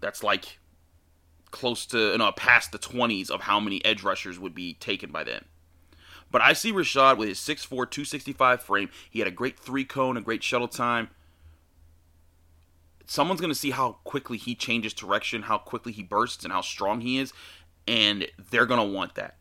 That's 0.00 0.22
like 0.22 0.58
close 1.50 1.86
to 1.86 2.16
no 2.18 2.32
past 2.32 2.72
the 2.72 2.78
20s 2.78 3.30
of 3.30 3.42
how 3.42 3.60
many 3.60 3.84
edge 3.84 4.02
rushers 4.02 4.38
would 4.38 4.54
be 4.54 4.74
taken 4.74 5.12
by 5.12 5.22
them. 5.22 5.44
But 6.32 6.40
I 6.40 6.54
see 6.54 6.72
Rashad 6.72 7.18
with 7.18 7.28
his 7.28 7.38
6'4", 7.38 7.68
265 7.68 8.62
frame. 8.62 8.88
He 9.10 9.18
had 9.18 9.28
a 9.28 9.32
great 9.32 9.60
three 9.60 9.84
cone, 9.84 10.16
a 10.16 10.22
great 10.22 10.42
shuttle 10.42 10.66
time 10.66 11.10
someone's 13.06 13.40
going 13.40 13.52
to 13.52 13.58
see 13.58 13.70
how 13.70 13.98
quickly 14.04 14.38
he 14.38 14.54
changes 14.54 14.92
direction, 14.92 15.42
how 15.42 15.58
quickly 15.58 15.92
he 15.92 16.02
bursts, 16.02 16.44
and 16.44 16.52
how 16.52 16.60
strong 16.60 17.00
he 17.00 17.18
is, 17.18 17.32
and 17.86 18.26
they're 18.50 18.66
going 18.66 18.80
to 18.80 18.96
want 18.96 19.14
that. 19.16 19.36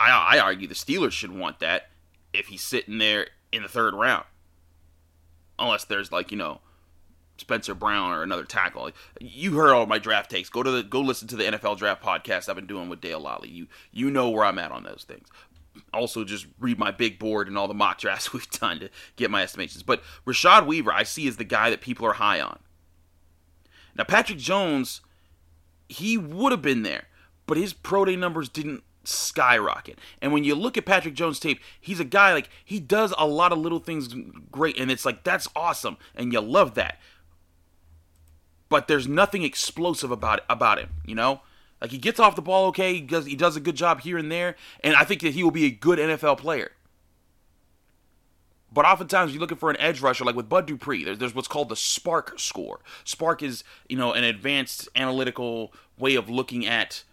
I, 0.00 0.36
I 0.36 0.38
argue 0.40 0.68
the 0.68 0.74
Steelers 0.74 1.12
should 1.12 1.32
want 1.32 1.60
that 1.60 1.90
if 2.32 2.46
he's 2.46 2.62
sitting 2.62 2.98
there 2.98 3.28
in 3.52 3.62
the 3.62 3.68
third 3.68 3.94
round. 3.94 4.24
Unless 5.58 5.84
there's 5.84 6.10
like, 6.10 6.32
you 6.32 6.36
know, 6.36 6.60
Spencer 7.36 7.74
Brown 7.74 8.12
or 8.12 8.22
another 8.22 8.44
tackle. 8.44 8.90
You 9.20 9.54
heard 9.54 9.72
all 9.72 9.86
my 9.86 9.98
draft 9.98 10.30
takes. 10.30 10.48
Go 10.48 10.62
to 10.62 10.70
the 10.70 10.82
go 10.82 11.00
listen 11.00 11.28
to 11.28 11.36
the 11.36 11.44
NFL 11.44 11.78
draft 11.78 12.02
podcast 12.02 12.48
I've 12.48 12.56
been 12.56 12.66
doing 12.66 12.88
with 12.88 13.00
Dale 13.00 13.20
Lolley. 13.20 13.52
You 13.52 13.66
you 13.92 14.10
know 14.10 14.30
where 14.30 14.44
I'm 14.44 14.58
at 14.58 14.72
on 14.72 14.82
those 14.82 15.04
things 15.06 15.28
also 15.92 16.24
just 16.24 16.46
read 16.58 16.78
my 16.78 16.90
big 16.90 17.18
board 17.18 17.48
and 17.48 17.56
all 17.56 17.68
the 17.68 17.74
mock 17.74 17.98
drafts 17.98 18.32
we've 18.32 18.50
done 18.50 18.80
to 18.80 18.90
get 19.16 19.30
my 19.30 19.42
estimations. 19.42 19.82
But 19.82 20.02
Rashad 20.26 20.66
Weaver, 20.66 20.92
I 20.92 21.02
see 21.02 21.26
is 21.26 21.36
the 21.36 21.44
guy 21.44 21.70
that 21.70 21.80
people 21.80 22.06
are 22.06 22.14
high 22.14 22.40
on. 22.40 22.58
Now, 23.96 24.04
Patrick 24.04 24.38
Jones, 24.38 25.00
he 25.88 26.18
would 26.18 26.52
have 26.52 26.62
been 26.62 26.82
there, 26.82 27.04
but 27.46 27.56
his 27.56 27.72
pro 27.72 28.04
day 28.04 28.16
numbers 28.16 28.48
didn't 28.48 28.82
skyrocket. 29.04 29.98
And 30.20 30.32
when 30.32 30.44
you 30.44 30.54
look 30.54 30.76
at 30.76 30.86
Patrick 30.86 31.14
Jones' 31.14 31.38
tape, 31.38 31.60
he's 31.80 32.00
a 32.00 32.04
guy 32.04 32.32
like 32.32 32.48
he 32.64 32.80
does 32.80 33.14
a 33.16 33.26
lot 33.26 33.52
of 33.52 33.58
little 33.58 33.78
things 33.78 34.14
great, 34.50 34.78
and 34.78 34.90
it's 34.90 35.04
like 35.04 35.24
that's 35.24 35.48
awesome, 35.54 35.96
and 36.14 36.32
you 36.32 36.40
love 36.40 36.74
that. 36.74 36.98
But 38.68 38.88
there's 38.88 39.06
nothing 39.06 39.42
explosive 39.42 40.10
about 40.10 40.38
it, 40.38 40.44
about 40.48 40.78
him, 40.78 40.90
you 41.04 41.14
know. 41.14 41.42
Like 41.84 41.90
he 41.90 41.98
gets 41.98 42.18
off 42.18 42.34
the 42.34 42.40
ball 42.40 42.68
okay, 42.68 42.94
he 42.94 43.00
does 43.02 43.26
he 43.26 43.36
does 43.36 43.56
a 43.56 43.60
good 43.60 43.76
job 43.76 44.00
here 44.00 44.16
and 44.16 44.32
there, 44.32 44.56
and 44.82 44.96
I 44.96 45.04
think 45.04 45.20
that 45.20 45.34
he 45.34 45.44
will 45.44 45.50
be 45.50 45.66
a 45.66 45.70
good 45.70 45.98
NFL 45.98 46.38
player. 46.38 46.72
But 48.72 48.86
oftentimes 48.86 49.32
you're 49.32 49.40
looking 49.42 49.58
for 49.58 49.68
an 49.68 49.76
edge 49.78 50.00
rusher, 50.00 50.24
like 50.24 50.34
with 50.34 50.48
Bud 50.48 50.64
Dupree. 50.64 51.04
There's, 51.04 51.18
there's 51.18 51.34
what's 51.34 51.46
called 51.46 51.68
the 51.68 51.74
SPARQ 51.74 52.40
score. 52.40 52.80
SPARQ 53.04 53.42
is 53.42 53.64
you 53.86 53.98
know 53.98 54.14
an 54.14 54.24
advanced 54.24 54.88
analytical 54.96 55.74
way 55.98 56.14
of 56.14 56.30
looking 56.30 56.64
at 56.64 57.04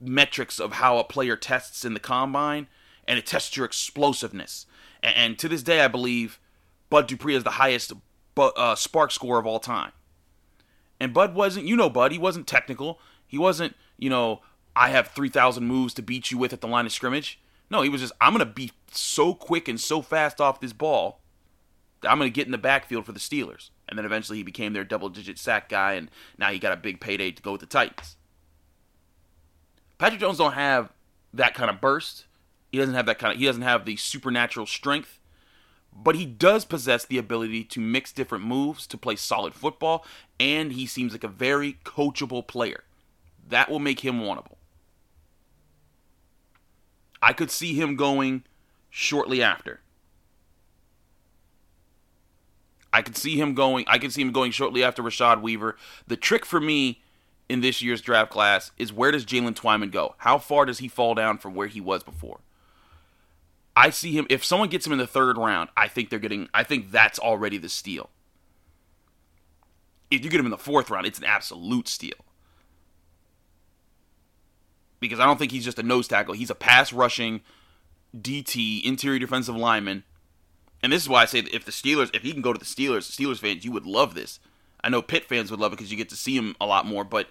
metrics 0.00 0.58
of 0.58 0.72
how 0.72 0.96
a 0.96 1.04
player 1.04 1.36
tests 1.36 1.84
in 1.84 1.92
the 1.92 2.00
combine, 2.00 2.66
and 3.06 3.18
it 3.18 3.26
tests 3.26 3.58
your 3.58 3.66
explosiveness. 3.66 4.64
And, 5.02 5.16
and 5.16 5.38
to 5.38 5.50
this 5.50 5.62
day, 5.62 5.82
I 5.82 5.88
believe 5.88 6.40
Bud 6.88 7.08
Dupree 7.08 7.34
is 7.34 7.44
the 7.44 7.50
highest 7.50 7.92
uh, 8.38 8.74
SPARQ 8.74 9.12
score 9.12 9.38
of 9.38 9.44
all 9.44 9.60
time. 9.60 9.92
And 10.98 11.12
Bud 11.12 11.34
wasn't, 11.34 11.66
you 11.66 11.76
know, 11.76 11.90
Bud, 11.90 12.10
he 12.10 12.18
wasn't 12.18 12.46
technical. 12.46 13.00
He 13.26 13.36
wasn't 13.36 13.76
you 13.98 14.08
know, 14.08 14.40
I 14.74 14.90
have 14.90 15.08
3,000 15.08 15.64
moves 15.64 15.92
to 15.94 16.02
beat 16.02 16.30
you 16.30 16.38
with 16.38 16.52
at 16.52 16.60
the 16.60 16.68
line 16.68 16.86
of 16.86 16.92
scrimmage. 16.92 17.40
No, 17.70 17.82
he 17.82 17.88
was 17.88 18.00
just, 18.00 18.14
I'm 18.20 18.32
going 18.32 18.46
to 18.46 18.52
be 18.52 18.72
so 18.90 19.34
quick 19.34 19.68
and 19.68 19.78
so 19.78 20.00
fast 20.00 20.40
off 20.40 20.60
this 20.60 20.72
ball 20.72 21.20
that 22.00 22.10
I'm 22.10 22.18
going 22.18 22.30
to 22.30 22.34
get 22.34 22.46
in 22.46 22.52
the 22.52 22.58
backfield 22.58 23.04
for 23.04 23.12
the 23.12 23.18
Steelers. 23.18 23.70
And 23.88 23.98
then 23.98 24.06
eventually 24.06 24.38
he 24.38 24.44
became 24.44 24.72
their 24.72 24.84
double 24.84 25.08
digit 25.08 25.38
sack 25.38 25.68
guy, 25.68 25.94
and 25.94 26.10
now 26.38 26.50
he 26.50 26.58
got 26.58 26.72
a 26.72 26.76
big 26.76 27.00
payday 27.00 27.30
to 27.30 27.42
go 27.42 27.52
with 27.52 27.60
the 27.60 27.66
Titans. 27.66 28.16
Patrick 29.98 30.20
Jones 30.20 30.38
don't 30.38 30.52
have 30.52 30.92
that 31.34 31.54
kind 31.54 31.70
of 31.70 31.80
burst. 31.80 32.26
He 32.70 32.78
doesn't 32.78 32.94
have 32.94 33.06
that 33.06 33.18
kind 33.18 33.32
of 33.32 33.38
he 33.38 33.46
doesn't 33.46 33.62
have 33.62 33.84
the 33.84 33.96
supernatural 33.96 34.66
strength, 34.66 35.20
but 35.92 36.14
he 36.14 36.26
does 36.26 36.64
possess 36.64 37.04
the 37.04 37.18
ability 37.18 37.64
to 37.64 37.80
mix 37.80 38.12
different 38.12 38.44
moves 38.44 38.86
to 38.88 38.98
play 38.98 39.16
solid 39.16 39.54
football, 39.54 40.04
and 40.38 40.72
he 40.72 40.86
seems 40.86 41.12
like 41.12 41.24
a 41.24 41.28
very 41.28 41.78
coachable 41.84 42.46
player. 42.46 42.84
That 43.48 43.70
will 43.70 43.78
make 43.78 44.00
him 44.00 44.20
wantable. 44.20 44.56
I 47.20 47.32
could 47.32 47.50
see 47.50 47.74
him 47.74 47.96
going 47.96 48.44
shortly 48.90 49.42
after. 49.42 49.80
I 52.92 53.02
could 53.02 53.16
see 53.16 53.38
him 53.38 53.54
going. 53.54 53.84
I 53.88 53.98
could 53.98 54.12
see 54.12 54.22
him 54.22 54.32
going 54.32 54.50
shortly 54.50 54.82
after 54.82 55.02
Rashad 55.02 55.42
Weaver. 55.42 55.76
The 56.06 56.16
trick 56.16 56.46
for 56.46 56.60
me 56.60 57.02
in 57.48 57.60
this 57.60 57.82
year's 57.82 58.00
draft 58.00 58.30
class 58.30 58.70
is 58.78 58.92
where 58.92 59.10
does 59.10 59.24
Jaylen 59.24 59.54
Twyman 59.54 59.90
go? 59.90 60.14
How 60.18 60.38
far 60.38 60.64
does 60.64 60.78
he 60.78 60.88
fall 60.88 61.14
down 61.14 61.38
from 61.38 61.54
where 61.54 61.66
he 61.66 61.80
was 61.80 62.02
before? 62.02 62.40
I 63.76 63.90
see 63.90 64.12
him. 64.12 64.26
If 64.30 64.44
someone 64.44 64.68
gets 64.68 64.86
him 64.86 64.92
in 64.92 64.98
the 64.98 65.06
third 65.06 65.38
round, 65.38 65.70
I 65.76 65.88
think 65.88 66.10
they're 66.10 66.18
getting. 66.18 66.48
I 66.54 66.64
think 66.64 66.90
that's 66.90 67.18
already 67.18 67.58
the 67.58 67.68
steal. 67.68 68.10
If 70.10 70.24
you 70.24 70.30
get 70.30 70.40
him 70.40 70.46
in 70.46 70.50
the 70.50 70.58
fourth 70.58 70.90
round, 70.90 71.06
it's 71.06 71.18
an 71.18 71.24
absolute 71.24 71.88
steal 71.88 72.16
because 75.00 75.20
I 75.20 75.26
don't 75.26 75.38
think 75.38 75.52
he's 75.52 75.64
just 75.64 75.78
a 75.78 75.82
nose 75.82 76.08
tackle. 76.08 76.34
He's 76.34 76.50
a 76.50 76.54
pass 76.54 76.92
rushing 76.92 77.40
DT, 78.16 78.82
interior 78.84 79.18
defensive 79.18 79.56
lineman. 79.56 80.04
And 80.82 80.92
this 80.92 81.02
is 81.02 81.08
why 81.08 81.22
I 81.22 81.26
say 81.26 81.40
if 81.40 81.64
the 81.64 81.72
Steelers, 81.72 82.14
if 82.14 82.22
he 82.22 82.32
can 82.32 82.42
go 82.42 82.52
to 82.52 82.58
the 82.58 82.64
Steelers, 82.64 83.10
Steelers 83.10 83.38
fans, 83.38 83.64
you 83.64 83.72
would 83.72 83.86
love 83.86 84.14
this. 84.14 84.40
I 84.82 84.88
know 84.88 85.02
Pitt 85.02 85.24
fans 85.24 85.50
would 85.50 85.60
love 85.60 85.72
it 85.72 85.76
because 85.76 85.90
you 85.90 85.96
get 85.96 86.08
to 86.10 86.16
see 86.16 86.36
him 86.36 86.54
a 86.60 86.66
lot 86.66 86.86
more. 86.86 87.04
But 87.04 87.28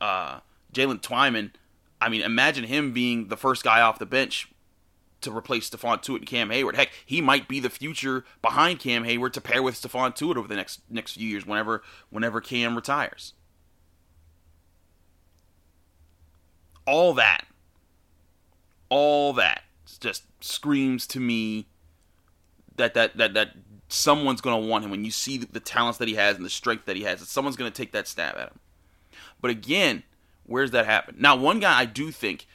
uh, 0.00 0.40
Jaylen 0.72 1.00
Twyman, 1.00 1.50
I 2.00 2.08
mean, 2.08 2.22
imagine 2.22 2.64
him 2.64 2.92
being 2.92 3.28
the 3.28 3.36
first 3.36 3.64
guy 3.64 3.80
off 3.80 3.98
the 3.98 4.06
bench 4.06 4.48
to 5.20 5.36
replace 5.36 5.68
Stephon 5.68 6.00
Tuitt 6.00 6.18
and 6.18 6.26
Cam 6.26 6.50
Heyward. 6.50 6.76
Heck, 6.76 6.90
he 7.04 7.20
might 7.20 7.48
be 7.48 7.58
the 7.58 7.70
future 7.70 8.24
behind 8.40 8.78
Cam 8.78 9.04
Heyward 9.04 9.32
to 9.32 9.40
pair 9.40 9.62
with 9.62 9.74
Stephon 9.74 10.14
Tuitt 10.14 10.36
over 10.36 10.46
the 10.46 10.54
next 10.54 10.80
next 10.88 11.14
few 11.14 11.26
years, 11.26 11.44
whenever 11.44 11.82
whenever 12.10 12.40
Cam 12.40 12.76
retires. 12.76 13.34
All 16.88 17.14
that, 17.14 17.46
all 18.88 19.32
that 19.34 19.62
just 20.00 20.24
screams 20.40 21.06
to 21.08 21.20
me 21.20 21.66
that 22.76 22.94
that 22.94 23.16
that 23.16 23.34
that 23.34 23.50
someone's 23.88 24.40
going 24.40 24.60
to 24.62 24.68
want 24.68 24.84
him 24.84 24.90
when 24.90 25.04
you 25.04 25.10
see 25.10 25.38
the 25.38 25.60
talents 25.60 25.98
that 25.98 26.08
he 26.08 26.14
has 26.14 26.36
and 26.36 26.44
the 26.44 26.50
strength 26.50 26.86
that 26.86 26.96
he 26.96 27.02
has. 27.02 27.20
That 27.20 27.26
someone's 27.26 27.56
going 27.56 27.70
to 27.70 27.76
take 27.76 27.92
that 27.92 28.08
stab 28.08 28.36
at 28.36 28.48
him. 28.48 28.58
But 29.40 29.50
again, 29.50 30.02
where's 30.46 30.70
that 30.72 30.86
happen? 30.86 31.16
Now, 31.18 31.36
one 31.36 31.60
guy 31.60 31.78
I 31.78 31.84
do 31.84 32.10
think 32.10 32.46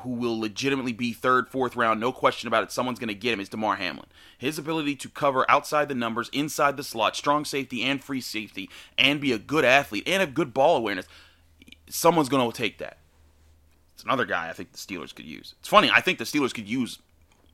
who 0.00 0.10
will 0.10 0.38
legitimately 0.38 0.92
be 0.92 1.12
third, 1.12 1.48
fourth 1.48 1.74
round, 1.74 1.98
no 1.98 2.12
question 2.12 2.46
about 2.46 2.62
it, 2.62 2.70
someone's 2.70 3.00
going 3.00 3.08
to 3.08 3.14
get 3.14 3.32
him 3.32 3.40
is 3.40 3.48
Damar 3.48 3.76
Hamlin. 3.76 4.06
His 4.38 4.58
ability 4.58 4.94
to 4.96 5.08
cover 5.08 5.44
outside 5.50 5.88
the 5.88 5.94
numbers, 5.94 6.30
inside 6.32 6.76
the 6.76 6.84
slot, 6.84 7.16
strong 7.16 7.44
safety 7.44 7.82
and 7.82 8.02
free 8.02 8.20
safety, 8.20 8.70
and 8.96 9.20
be 9.20 9.32
a 9.32 9.38
good 9.38 9.64
athlete 9.64 10.04
and 10.06 10.20
have 10.20 10.34
good 10.34 10.54
ball 10.54 10.76
awareness, 10.76 11.06
someone's 11.88 12.28
going 12.28 12.48
to 12.48 12.56
take 12.56 12.78
that. 12.78 12.98
It's 13.98 14.04
another 14.04 14.26
guy 14.26 14.48
I 14.48 14.52
think 14.52 14.70
the 14.70 14.78
Steelers 14.78 15.12
could 15.12 15.24
use. 15.24 15.56
It's 15.58 15.66
funny, 15.66 15.90
I 15.92 16.00
think 16.00 16.18
the 16.18 16.24
Steelers 16.24 16.54
could 16.54 16.68
use 16.68 17.00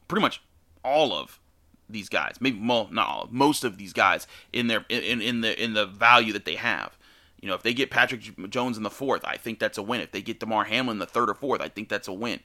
pretty 0.08 0.20
much 0.20 0.42
all 0.84 1.14
of 1.14 1.40
these 1.88 2.10
guys, 2.10 2.36
maybe 2.38 2.60
well, 2.62 2.86
not 2.92 3.08
all, 3.08 3.28
most 3.30 3.64
of 3.64 3.78
these 3.78 3.94
guys 3.94 4.26
in 4.52 4.66
their 4.66 4.84
in, 4.90 5.22
in 5.22 5.40
the 5.40 5.62
in 5.62 5.72
the 5.72 5.86
value 5.86 6.34
that 6.34 6.44
they 6.44 6.56
have. 6.56 6.98
You 7.40 7.48
know, 7.48 7.54
if 7.54 7.62
they 7.62 7.72
get 7.72 7.90
Patrick 7.90 8.20
Jones 8.50 8.76
in 8.76 8.82
the 8.82 8.90
fourth, 8.90 9.24
I 9.24 9.38
think 9.38 9.58
that's 9.58 9.78
a 9.78 9.82
win. 9.82 10.02
If 10.02 10.12
they 10.12 10.20
get 10.20 10.38
Damar 10.38 10.64
Hamlin 10.64 10.96
in 10.96 10.98
the 10.98 11.06
third 11.06 11.30
or 11.30 11.34
fourth, 11.34 11.62
I 11.62 11.68
think 11.68 11.88
that's 11.88 12.08
a 12.08 12.12
win. 12.12 12.40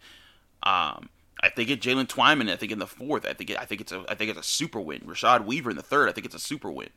Um, 0.63 1.09
if 1.43 1.55
they 1.55 1.65
get 1.65 1.81
Jaylen 1.81 2.07
Twyman, 2.07 2.49
I 2.49 2.55
think 2.55 2.71
in 2.71 2.79
the 2.79 2.87
fourth, 2.87 3.25
I 3.25 3.33
think 3.33 3.49
it, 3.49 3.59
I 3.59 3.65
think 3.65 3.81
it's 3.81 3.91
a 3.91 4.05
I 4.07 4.15
think 4.15 4.29
it's 4.29 4.39
a 4.39 4.43
super 4.43 4.79
win. 4.79 5.01
Rashad 5.01 5.45
Weaver 5.45 5.71
in 5.71 5.75
the 5.75 5.83
third, 5.83 6.07
I 6.07 6.13
think 6.13 6.23
it's 6.25 6.35
a 6.35 6.39
super 6.39 6.71
win. 6.71 6.89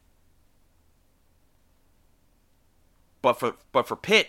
But 3.23 3.41
for 3.41 3.57
but 3.73 3.89
for 3.89 3.97
Pitt, 3.97 4.29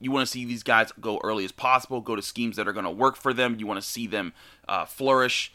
you 0.00 0.10
want 0.10 0.26
to 0.26 0.30
see 0.30 0.44
these 0.44 0.62
guys 0.62 0.92
go 1.00 1.20
early 1.22 1.44
as 1.44 1.52
possible, 1.52 2.00
go 2.00 2.16
to 2.16 2.22
schemes 2.22 2.56
that 2.56 2.66
are 2.66 2.72
going 2.72 2.84
to 2.84 2.90
work 2.90 3.16
for 3.16 3.34
them. 3.34 3.56
You 3.58 3.66
want 3.66 3.80
to 3.80 3.86
see 3.86 4.06
them 4.06 4.32
uh, 4.66 4.86
flourish, 4.86 5.52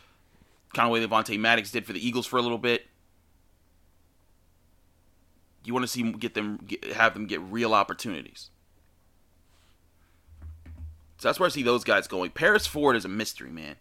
kind 0.73 0.85
of 0.87 0.93
way 0.93 1.05
Avonte 1.05 1.39
Maddox 1.39 1.71
did 1.71 1.85
for 1.85 1.93
the 1.93 2.05
Eagles 2.05 2.27
for 2.27 2.37
a 2.37 2.41
little 2.41 2.59
bit. 2.59 2.85
You 5.63 5.73
want 5.73 5.83
to 5.83 5.87
see 5.87 6.11
get 6.11 6.35
them 6.35 6.59
get, 6.65 6.83
have 6.93 7.15
them 7.15 7.25
get 7.25 7.41
real 7.41 7.73
opportunities. 7.73 8.51
So 11.17 11.27
that's 11.27 11.39
where 11.39 11.47
I 11.47 11.49
see 11.49 11.63
those 11.63 11.83
guys 11.83 12.07
going. 12.07 12.29
Paris 12.29 12.67
Ford 12.67 12.95
is 12.95 13.05
a 13.05 13.09
mystery, 13.09 13.49
man. 13.49 13.77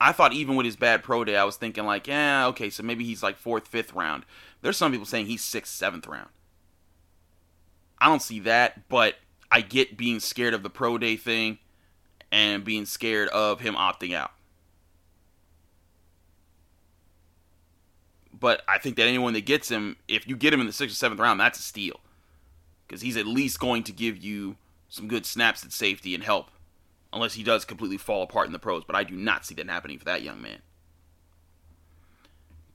I 0.00 0.12
thought 0.12 0.34
even 0.34 0.54
with 0.54 0.66
his 0.66 0.76
bad 0.76 1.02
pro 1.02 1.24
day, 1.24 1.36
I 1.36 1.44
was 1.44 1.56
thinking 1.56 1.84
like, 1.84 2.06
yeah, 2.06 2.46
okay, 2.48 2.70
so 2.70 2.82
maybe 2.82 3.04
he's 3.04 3.22
like 3.22 3.38
fourth, 3.38 3.66
fifth 3.66 3.94
round. 3.94 4.24
There's 4.60 4.76
some 4.76 4.92
people 4.92 5.06
saying 5.06 5.26
he's 5.26 5.42
sixth, 5.42 5.74
seventh 5.74 6.06
round. 6.06 6.28
I 7.98 8.06
don't 8.08 8.22
see 8.22 8.40
that, 8.40 8.88
but 8.88 9.16
I 9.50 9.60
get 9.60 9.96
being 9.96 10.20
scared 10.20 10.54
of 10.54 10.62
the 10.62 10.70
pro 10.70 10.98
day 10.98 11.16
thing 11.16 11.58
and 12.30 12.64
being 12.64 12.84
scared 12.84 13.28
of 13.28 13.60
him 13.60 13.74
opting 13.74 14.14
out. 14.14 14.32
But 18.38 18.62
I 18.68 18.78
think 18.78 18.96
that 18.96 19.06
anyone 19.06 19.32
that 19.32 19.46
gets 19.46 19.70
him, 19.70 19.96
if 20.08 20.28
you 20.28 20.36
get 20.36 20.52
him 20.52 20.60
in 20.60 20.66
the 20.66 20.72
sixth 20.72 20.94
or 20.94 20.96
seventh 20.96 21.20
round, 21.20 21.40
that's 21.40 21.58
a 21.58 21.62
steal. 21.62 22.00
Because 22.86 23.00
he's 23.00 23.16
at 23.16 23.26
least 23.26 23.58
going 23.58 23.82
to 23.84 23.92
give 23.92 24.18
you 24.18 24.56
some 24.88 25.08
good 25.08 25.24
snaps 25.24 25.64
at 25.64 25.72
safety 25.72 26.14
and 26.14 26.22
help. 26.22 26.50
Unless 27.12 27.34
he 27.34 27.42
does 27.42 27.64
completely 27.64 27.96
fall 27.96 28.22
apart 28.22 28.46
in 28.46 28.52
the 28.52 28.58
pros. 28.58 28.84
But 28.84 28.96
I 28.96 29.04
do 29.04 29.14
not 29.14 29.46
see 29.46 29.54
that 29.54 29.68
happening 29.68 29.98
for 29.98 30.04
that 30.04 30.22
young 30.22 30.42
man. 30.42 30.58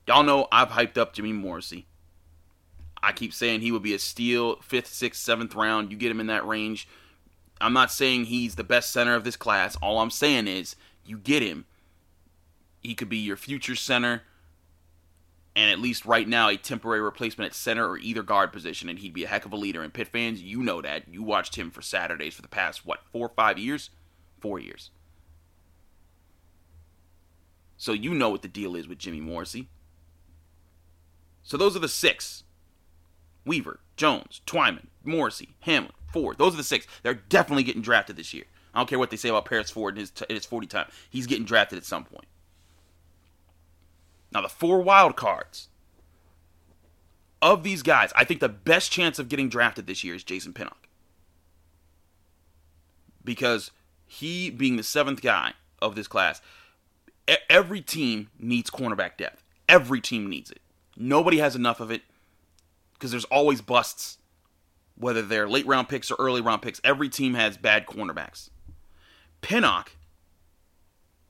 Y'all 0.08 0.24
know 0.24 0.48
I've 0.50 0.70
hyped 0.70 0.98
up 0.98 1.12
Jimmy 1.12 1.32
Morrissey. 1.32 1.86
I 3.02 3.12
keep 3.12 3.32
saying 3.32 3.60
he 3.60 3.72
would 3.72 3.82
be 3.82 3.94
a 3.94 3.98
steal, 3.98 4.56
fifth, 4.56 4.88
sixth, 4.88 5.22
seventh 5.22 5.54
round. 5.54 5.90
You 5.90 5.96
get 5.96 6.10
him 6.10 6.20
in 6.20 6.28
that 6.28 6.46
range. 6.46 6.88
I'm 7.60 7.72
not 7.72 7.90
saying 7.90 8.26
he's 8.26 8.54
the 8.54 8.64
best 8.64 8.92
center 8.92 9.14
of 9.14 9.24
this 9.24 9.36
class. 9.36 9.76
All 9.76 10.00
I'm 10.00 10.10
saying 10.10 10.46
is 10.46 10.76
you 11.04 11.18
get 11.18 11.42
him. 11.42 11.64
He 12.80 12.94
could 12.94 13.08
be 13.08 13.18
your 13.18 13.36
future 13.36 13.76
center 13.76 14.22
and 15.54 15.70
at 15.70 15.78
least 15.78 16.06
right 16.06 16.26
now 16.26 16.48
a 16.48 16.56
temporary 16.56 17.00
replacement 17.00 17.50
at 17.50 17.54
center 17.54 17.86
or 17.86 17.98
either 17.98 18.22
guard 18.22 18.52
position, 18.52 18.88
and 18.88 18.98
he'd 18.98 19.12
be 19.12 19.24
a 19.24 19.28
heck 19.28 19.44
of 19.44 19.52
a 19.52 19.56
leader. 19.56 19.82
And 19.82 19.92
Pitt 19.92 20.08
fans, 20.08 20.42
you 20.42 20.62
know 20.62 20.80
that. 20.80 21.08
You 21.08 21.22
watched 21.22 21.56
him 21.56 21.70
for 21.70 21.82
Saturdays 21.82 22.34
for 22.34 22.42
the 22.42 22.48
past 22.48 22.86
what 22.86 23.00
four 23.12 23.28
five 23.28 23.58
years, 23.58 23.90
four 24.40 24.58
years. 24.58 24.90
So 27.76 27.92
you 27.92 28.14
know 28.14 28.30
what 28.30 28.42
the 28.42 28.48
deal 28.48 28.76
is 28.76 28.88
with 28.88 28.98
Jimmy 28.98 29.20
Morrissey. 29.20 29.68
So 31.42 31.56
those 31.56 31.76
are 31.76 31.80
the 31.80 31.88
six: 31.88 32.44
Weaver, 33.44 33.80
Jones, 33.96 34.40
Twyman, 34.46 34.86
Morrissey, 35.04 35.54
Hamlin, 35.60 35.92
Ford. 36.12 36.38
Those 36.38 36.54
are 36.54 36.58
the 36.58 36.62
six. 36.62 36.86
They're 37.02 37.14
definitely 37.14 37.64
getting 37.64 37.82
drafted 37.82 38.16
this 38.16 38.32
year. 38.32 38.44
I 38.74 38.78
don't 38.78 38.88
care 38.88 38.98
what 38.98 39.10
they 39.10 39.16
say 39.16 39.28
about 39.28 39.44
Paris 39.44 39.70
Ford 39.70 39.94
in 39.94 40.00
his, 40.00 40.12
in 40.28 40.36
his 40.36 40.46
40 40.46 40.66
time. 40.66 40.88
He's 41.10 41.26
getting 41.26 41.44
drafted 41.44 41.78
at 41.78 41.84
some 41.84 42.04
point. 42.04 42.26
Now, 44.32 44.40
the 44.40 44.48
four 44.48 44.80
wild 44.80 45.16
cards 45.16 45.68
of 47.42 47.64
these 47.64 47.82
guys, 47.82 48.12
I 48.16 48.24
think 48.24 48.40
the 48.40 48.48
best 48.48 48.90
chance 48.90 49.18
of 49.18 49.28
getting 49.28 49.48
drafted 49.48 49.86
this 49.86 50.02
year 50.02 50.14
is 50.14 50.24
Jason 50.24 50.54
Pinnock. 50.54 50.88
Because 53.24 53.70
he, 54.06 54.48
being 54.48 54.76
the 54.76 54.82
seventh 54.82 55.20
guy 55.20 55.52
of 55.80 55.94
this 55.94 56.08
class, 56.08 56.40
every 57.50 57.80
team 57.80 58.30
needs 58.38 58.70
cornerback 58.70 59.16
depth. 59.18 59.44
Every 59.68 60.00
team 60.00 60.28
needs 60.30 60.50
it. 60.50 60.60
Nobody 60.96 61.38
has 61.38 61.54
enough 61.54 61.80
of 61.80 61.90
it 61.90 62.02
because 63.02 63.10
there's 63.10 63.24
always 63.24 63.60
busts, 63.60 64.18
whether 64.94 65.22
they're 65.22 65.48
late 65.48 65.66
round 65.66 65.88
picks 65.88 66.08
or 66.08 66.16
early 66.20 66.40
round 66.40 66.62
picks. 66.62 66.80
Every 66.84 67.08
team 67.08 67.34
has 67.34 67.56
bad 67.56 67.84
cornerbacks. 67.84 68.48
Pinnock 69.40 69.96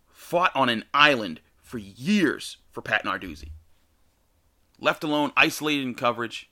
fought 0.06 0.54
on 0.54 0.68
an 0.68 0.84
island 0.92 1.40
for 1.62 1.78
years 1.78 2.58
for 2.70 2.82
Pat 2.82 3.06
Narduzzi. 3.06 3.52
Left 4.80 5.02
alone, 5.02 5.32
isolated 5.34 5.84
in 5.84 5.94
coverage, 5.94 6.50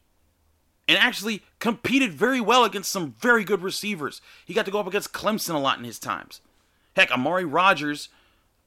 and 0.88 0.96
actually 0.96 1.42
competed 1.59 2.14
very 2.14 2.40
well 2.40 2.64
against 2.64 2.90
some 2.90 3.14
very 3.20 3.44
good 3.44 3.61
receivers. 3.61 4.22
He 4.46 4.54
got 4.54 4.64
to 4.64 4.70
go 4.70 4.80
up 4.80 4.87
against 4.87 5.12
Clemson 5.12 5.54
a 5.54 5.59
lot 5.59 5.76
in 5.76 5.85
his 5.85 5.98
times. 5.98 6.40
Heck, 6.96 7.12
Amari 7.12 7.44
Rodgers, 7.44 8.09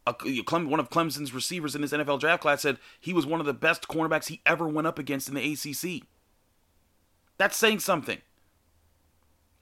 one 0.06 0.80
of 0.80 0.92
Clemson's 0.92 1.34
receivers 1.34 1.74
in 1.74 1.82
his 1.82 1.94
NFL 1.94 2.20
draft 2.20 2.44
class, 2.44 2.62
said 2.62 2.78
he 3.00 3.12
was 3.12 3.26
one 3.26 3.39
of 3.39 3.48
the 3.48 3.54
best 3.56 3.88
cornerbacks 3.88 4.28
he 4.28 4.39
ever 4.46 4.68
went 4.68 4.86
up 4.86 5.00
against 5.00 5.28
in 5.28 5.34
the 5.34 5.54
ACC. 5.54 6.04
That's 7.38 7.58
saying 7.58 7.80
something. 7.80 8.19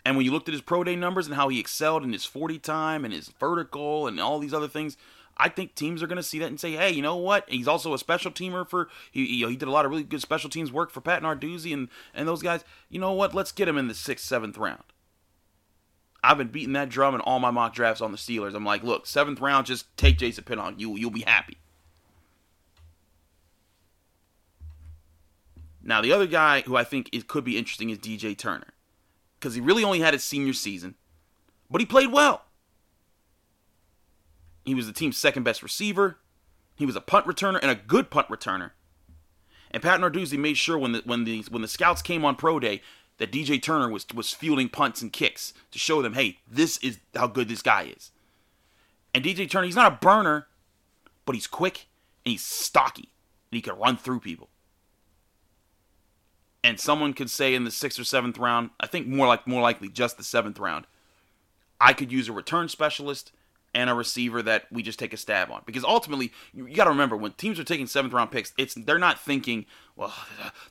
And 0.05 0.15
when 0.15 0.25
you 0.25 0.31
looked 0.31 0.49
at 0.49 0.53
his 0.53 0.61
pro 0.61 0.83
day 0.83 0.95
numbers 0.95 1.27
and 1.27 1.35
how 1.35 1.49
he 1.49 1.59
excelled 1.59 2.03
in 2.03 2.13
his 2.13 2.25
40 2.25 2.59
time 2.59 3.05
and 3.05 3.13
his 3.13 3.29
vertical 3.29 4.07
and 4.07 4.19
all 4.19 4.39
these 4.39 4.53
other 4.53 4.67
things, 4.67 4.97
I 5.37 5.49
think 5.49 5.75
teams 5.75 6.03
are 6.03 6.07
going 6.07 6.17
to 6.17 6.23
see 6.23 6.39
that 6.39 6.47
and 6.47 6.59
say, 6.59 6.73
hey, 6.73 6.91
you 6.91 7.01
know 7.01 7.15
what? 7.15 7.49
He's 7.49 7.67
also 7.67 7.93
a 7.93 7.99
special 7.99 8.31
teamer 8.31 8.67
for 8.67 8.89
he 9.11 9.25
he, 9.25 9.45
he 9.47 9.55
did 9.55 9.67
a 9.67 9.71
lot 9.71 9.85
of 9.85 9.91
really 9.91 10.03
good 10.03 10.21
special 10.21 10.49
teams 10.49 10.71
work 10.71 10.91
for 10.91 11.01
Pat 11.01 11.23
Narduzzi 11.23 11.73
and 11.73 11.89
and 12.13 12.27
those 12.27 12.41
guys. 12.41 12.63
You 12.89 12.99
know 12.99 13.13
what? 13.13 13.33
Let's 13.33 13.51
get 13.51 13.67
him 13.67 13.77
in 13.77 13.87
the 13.87 13.93
sixth, 13.93 14.25
seventh 14.25 14.57
round. 14.57 14.83
I've 16.23 16.37
been 16.37 16.49
beating 16.49 16.73
that 16.73 16.89
drum 16.89 17.15
in 17.15 17.21
all 17.21 17.39
my 17.39 17.49
mock 17.49 17.73
drafts 17.73 18.01
on 18.01 18.11
the 18.11 18.17
Steelers. 18.17 18.53
I'm 18.53 18.65
like, 18.65 18.83
look, 18.83 19.07
seventh 19.07 19.41
round, 19.41 19.65
just 19.65 19.95
take 19.97 20.19
Jason 20.19 20.43
Pinnock. 20.43 20.75
You 20.77 20.95
you'll 20.95 21.09
be 21.09 21.21
happy. 21.21 21.57
Now 25.83 26.01
the 26.01 26.11
other 26.11 26.27
guy 26.27 26.61
who 26.61 26.75
I 26.75 26.83
think 26.83 27.09
it 27.11 27.27
could 27.27 27.43
be 27.43 27.57
interesting 27.57 27.89
is 27.89 27.97
DJ 27.97 28.37
Turner, 28.37 28.73
because 29.39 29.55
he 29.55 29.61
really 29.61 29.83
only 29.83 29.99
had 29.99 30.13
his 30.13 30.23
senior 30.23 30.53
season, 30.53 30.95
but 31.69 31.81
he 31.81 31.85
played 31.85 32.11
well. 32.11 32.43
He 34.65 34.75
was 34.75 34.87
the 34.87 34.93
team's 34.93 35.17
second 35.17 35.43
best 35.43 35.63
receiver. 35.63 36.17
He 36.75 36.85
was 36.85 36.95
a 36.95 37.01
punt 37.01 37.25
returner 37.25 37.59
and 37.61 37.71
a 37.71 37.75
good 37.75 38.09
punt 38.09 38.27
returner. 38.27 38.71
And 39.71 39.81
Pat 39.81 39.99
Narduzzi 39.99 40.37
made 40.37 40.57
sure 40.57 40.77
when 40.77 40.91
the 40.91 41.01
when 41.05 41.23
the 41.23 41.43
when 41.49 41.61
the 41.61 41.67
scouts 41.67 42.01
came 42.01 42.25
on 42.25 42.35
pro 42.35 42.59
day 42.59 42.81
that 43.17 43.31
DJ 43.31 43.61
Turner 43.61 43.89
was 43.89 44.05
was 44.13 44.33
fielding 44.33 44.69
punts 44.69 45.01
and 45.01 45.11
kicks 45.11 45.53
to 45.71 45.79
show 45.79 46.01
them, 46.01 46.13
hey, 46.13 46.39
this 46.49 46.77
is 46.77 46.99
how 47.15 47.27
good 47.27 47.47
this 47.47 47.61
guy 47.61 47.83
is. 47.95 48.11
And 49.13 49.23
DJ 49.23 49.49
Turner, 49.49 49.65
he's 49.65 49.75
not 49.75 49.91
a 49.91 49.97
burner, 49.97 50.47
but 51.25 51.35
he's 51.35 51.47
quick 51.47 51.87
and 52.25 52.31
he's 52.31 52.43
stocky 52.43 53.09
and 53.51 53.57
he 53.57 53.61
can 53.61 53.77
run 53.77 53.97
through 53.97 54.19
people. 54.19 54.49
And 56.63 56.79
someone 56.79 57.13
could 57.13 57.29
say 57.29 57.55
in 57.55 57.63
the 57.63 57.71
sixth 57.71 57.99
or 57.99 58.03
seventh 58.03 58.37
round, 58.37 58.69
I 58.79 58.87
think 58.87 59.07
more 59.07 59.27
like 59.27 59.47
more 59.47 59.61
likely 59.61 59.89
just 59.89 60.17
the 60.17 60.23
seventh 60.23 60.59
round, 60.59 60.85
I 61.79 61.93
could 61.93 62.11
use 62.11 62.29
a 62.29 62.33
return 62.33 62.69
specialist 62.69 63.31
and 63.73 63.89
a 63.89 63.93
receiver 63.93 64.41
that 64.41 64.65
we 64.71 64.83
just 64.83 64.99
take 64.99 65.13
a 65.13 65.17
stab 65.17 65.49
on. 65.49 65.61
Because 65.65 65.83
ultimately, 65.83 66.31
you, 66.53 66.67
you 66.67 66.75
got 66.75 66.83
to 66.85 66.89
remember 66.89 67.15
when 67.15 67.31
teams 67.33 67.59
are 67.59 67.63
taking 67.63 67.87
seventh 67.87 68.13
round 68.13 68.31
picks, 68.31 68.53
it's 68.57 68.75
they're 68.75 68.99
not 68.99 69.19
thinking, 69.19 69.65
well, 69.95 70.13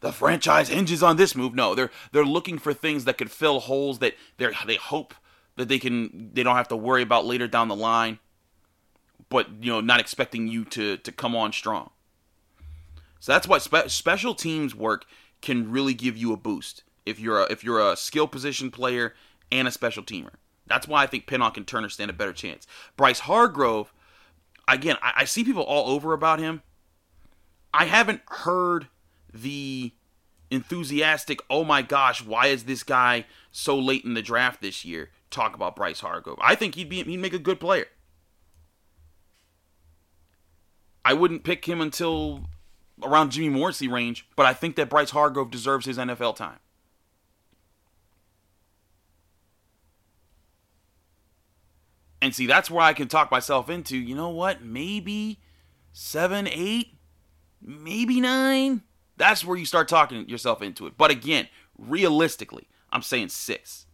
the 0.00 0.12
franchise 0.12 0.68
hinges 0.68 1.02
on 1.02 1.16
this 1.16 1.34
move. 1.34 1.54
No, 1.54 1.74
they're 1.74 1.90
they're 2.12 2.24
looking 2.24 2.58
for 2.58 2.72
things 2.72 3.04
that 3.06 3.18
could 3.18 3.30
fill 3.30 3.60
holes 3.60 3.98
that 3.98 4.14
they 4.36 4.48
they 4.66 4.76
hope 4.76 5.14
that 5.56 5.68
they 5.68 5.78
can 5.78 6.30
they 6.32 6.42
don't 6.42 6.56
have 6.56 6.68
to 6.68 6.76
worry 6.76 7.02
about 7.02 7.26
later 7.26 7.48
down 7.48 7.68
the 7.68 7.76
line. 7.76 8.18
But 9.28 9.48
you 9.60 9.72
know, 9.72 9.80
not 9.80 10.00
expecting 10.00 10.46
you 10.48 10.64
to 10.66 10.98
to 10.98 11.12
come 11.12 11.34
on 11.34 11.52
strong. 11.52 11.90
So 13.18 13.32
that's 13.32 13.46
why 13.46 13.58
spe- 13.58 13.88
special 13.88 14.34
teams 14.34 14.74
work 14.74 15.04
can 15.40 15.70
really 15.70 15.94
give 15.94 16.16
you 16.16 16.32
a 16.32 16.36
boost 16.36 16.82
if 17.06 17.18
you're 17.18 17.40
a, 17.40 17.52
if 17.52 17.64
you're 17.64 17.80
a 17.80 17.96
skill 17.96 18.26
position 18.26 18.70
player 18.70 19.14
and 19.50 19.66
a 19.66 19.70
special 19.70 20.02
teamer. 20.02 20.34
That's 20.66 20.86
why 20.86 21.02
I 21.02 21.06
think 21.06 21.26
Pinnock 21.26 21.56
and 21.56 21.66
Turner 21.66 21.88
stand 21.88 22.10
a 22.10 22.14
better 22.14 22.32
chance. 22.32 22.66
Bryce 22.96 23.20
Hargrove, 23.20 23.92
again, 24.68 24.96
I, 25.02 25.12
I 25.18 25.24
see 25.24 25.44
people 25.44 25.62
all 25.62 25.90
over 25.90 26.12
about 26.12 26.38
him. 26.38 26.62
I 27.72 27.86
haven't 27.86 28.22
heard 28.26 28.88
the 29.32 29.92
enthusiastic, 30.50 31.40
oh 31.48 31.64
my 31.64 31.82
gosh, 31.82 32.24
why 32.24 32.46
is 32.46 32.64
this 32.64 32.82
guy 32.82 33.26
so 33.50 33.78
late 33.78 34.04
in 34.04 34.14
the 34.14 34.22
draft 34.22 34.60
this 34.60 34.84
year? 34.84 35.10
Talk 35.30 35.54
about 35.54 35.76
Bryce 35.76 36.00
Hargrove. 36.00 36.38
I 36.40 36.54
think 36.54 36.74
he'd 36.74 36.88
be 36.88 37.02
he'd 37.02 37.20
make 37.20 37.34
a 37.34 37.38
good 37.38 37.60
player. 37.60 37.86
I 41.04 41.14
wouldn't 41.14 41.44
pick 41.44 41.64
him 41.64 41.80
until 41.80 42.44
around 43.02 43.30
Jimmy 43.32 43.48
Morrissey 43.48 43.88
range, 43.88 44.26
but 44.36 44.46
I 44.46 44.52
think 44.52 44.76
that 44.76 44.88
Bryce 44.88 45.10
Hargrove 45.10 45.50
deserves 45.50 45.86
his 45.86 45.98
NFL 45.98 46.36
time. 46.36 46.58
And 52.22 52.34
see, 52.34 52.46
that's 52.46 52.70
where 52.70 52.82
I 52.82 52.92
can 52.92 53.08
talk 53.08 53.30
myself 53.30 53.70
into, 53.70 53.96
you 53.96 54.14
know 54.14 54.28
what? 54.28 54.62
Maybe 54.62 55.40
seven, 55.92 56.46
eight, 56.46 56.98
maybe 57.62 58.20
nine. 58.20 58.82
That's 59.16 59.44
where 59.44 59.56
you 59.56 59.64
start 59.66 59.88
talking 59.88 60.28
yourself 60.28 60.62
into 60.62 60.86
it. 60.86 60.94
But 60.96 61.10
again, 61.10 61.48
realistically, 61.78 62.68
I'm 62.90 63.02
saying 63.02 63.30
six. 63.30 63.86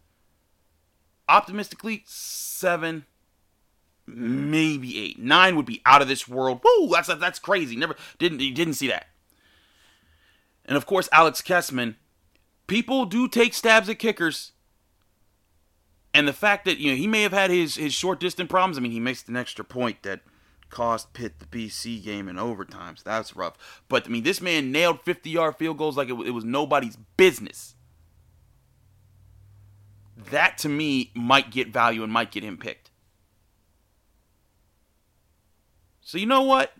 Optimistically, 1.29 2.03
seven, 2.05 3.05
maybe 4.07 4.97
eight. 4.99 5.19
Nine 5.19 5.55
would 5.55 5.65
be 5.65 5.81
out 5.85 6.01
of 6.01 6.07
this 6.07 6.27
world. 6.27 6.61
Woo, 6.63 6.89
that's 6.89 7.07
that's 7.07 7.39
crazy. 7.39 7.75
Never 7.75 7.95
didn't 8.17 8.39
didn't 8.39 8.75
see 8.75 8.87
that. 8.87 9.07
And 10.65 10.77
of 10.77 10.85
course, 10.85 11.09
Alex 11.11 11.41
Kessman. 11.41 11.95
People 12.65 13.05
do 13.05 13.29
take 13.29 13.53
stabs 13.53 13.87
at 13.87 13.99
kickers. 13.99 14.51
And 16.13 16.27
the 16.27 16.33
fact 16.33 16.65
that 16.65 16.79
you 16.79 16.91
know 16.91 16.97
he 16.97 17.07
may 17.07 17.21
have 17.21 17.31
had 17.33 17.51
his 17.51 17.75
his 17.75 17.93
short 17.93 18.19
distance 18.19 18.49
problems. 18.49 18.77
I 18.77 18.81
mean, 18.81 18.91
he 18.91 18.99
makes 18.99 19.27
an 19.27 19.35
extra 19.35 19.63
point 19.63 20.03
that 20.03 20.21
cost 20.69 21.13
Pitt 21.13 21.39
the 21.39 21.45
BC 21.45 22.03
game 22.03 22.27
in 22.27 22.37
overtime. 22.37 22.97
So 22.97 23.03
that's 23.05 23.35
rough. 23.35 23.83
But 23.87 24.07
I 24.07 24.09
mean, 24.09 24.23
this 24.23 24.41
man 24.41 24.71
nailed 24.71 25.01
50 25.01 25.29
yard 25.29 25.55
field 25.57 25.77
goals 25.77 25.97
like 25.97 26.09
it, 26.09 26.13
it 26.13 26.31
was 26.31 26.43
nobody's 26.43 26.97
business. 27.17 27.75
That 30.31 30.57
to 30.59 30.69
me 30.69 31.11
might 31.13 31.51
get 31.51 31.71
value 31.71 32.03
and 32.03 32.11
might 32.11 32.31
get 32.31 32.43
him 32.43 32.57
picked. 32.57 32.86
So 36.07 36.17
you 36.17 36.25
know 36.25 36.41
what? 36.41 36.71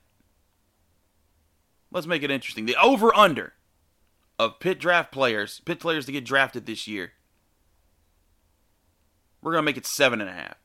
Let's 1.92 2.08
make 2.08 2.24
it 2.24 2.32
interesting. 2.32 2.66
The 2.66 2.78
over 2.82 3.14
under 3.14 3.54
of 4.40 4.60
Pitt 4.60 4.80
draft 4.80 5.12
players, 5.12 5.62
Pitt 5.66 5.80
players 5.80 6.06
to 6.06 6.12
get 6.12 6.24
drafted 6.24 6.66
this 6.66 6.88
year 6.88 7.12
we're 9.42 9.52
gonna 9.52 9.64
make 9.64 9.78
it 9.78 9.86
seven 9.86 10.22
and 10.22 10.30
a 10.30 10.34
half. 10.34 10.56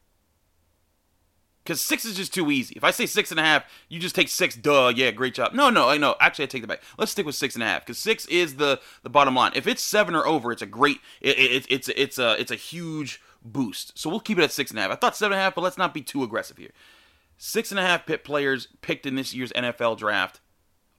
Because 1.63 1.81
six 1.81 2.05
is 2.05 2.17
just 2.17 2.33
too 2.35 2.51
easy. 2.51 2.75
If 2.77 2.83
I 2.83 2.91
say 2.91 3.07
six 3.07 3.31
and 3.31 3.39
a 3.39 3.45
half, 3.45 3.65
you 3.89 4.01
just 4.01 4.17
take 4.17 4.29
six. 4.29 4.57
Duh, 4.57 4.93
yeah, 4.95 5.13
great 5.13 5.35
job. 5.35 5.53
No, 5.55 5.71
no, 5.71 5.89
I 5.89 5.97
know. 5.97 6.17
Actually, 6.19 6.45
I 6.45 6.47
take 6.47 6.63
that 6.63 6.69
back. 6.69 6.83
Let's 6.99 7.13
stick 7.13 7.25
with 7.25 7.37
six 7.37 7.55
and 7.55 7.63
a 7.63 7.67
half 7.67 7.87
because 7.87 7.99
six 7.99 8.27
is 8.27 8.57
the 8.57 8.81
the 9.03 9.11
bottom 9.11 9.35
line. 9.37 9.53
If 9.55 9.67
it's 9.67 9.83
seven 9.83 10.15
or 10.15 10.27
over, 10.27 10.51
it's 10.51 10.63
a 10.63 10.67
great. 10.67 10.99
It, 11.21 11.39
it, 11.39 11.67
it's 11.69 11.89
it's 11.89 12.19
a 12.19 12.41
it's 12.41 12.51
a 12.51 12.57
huge 12.57 13.21
boost. 13.45 13.97
So 13.97 14.11
we'll 14.11 14.21
keep 14.21 14.39
it 14.39 14.45
at 14.45 14.53
six 14.53 14.71
and 14.71 14.79
a 14.79 14.83
half. 14.83 14.91
I 14.91 14.97
thought 14.97 15.17
seven 15.17 15.35
and 15.35 15.41
a 15.41 15.45
half, 15.45 15.55
but 15.55 15.63
let's 15.63 15.79
not 15.79 15.95
be 15.95 16.03
too 16.03 16.25
aggressive 16.25 16.57
here. 16.57 16.73
Six 17.45 17.73
and 17.73 17.81
a 17.81 17.83
half 17.83 18.07
Pitt 18.07 18.23
players 18.23 18.69
picked 18.83 19.05
in 19.05 19.17
this 19.17 19.35
year's 19.35 19.51
NFL 19.55 19.99
draft. 19.99 20.41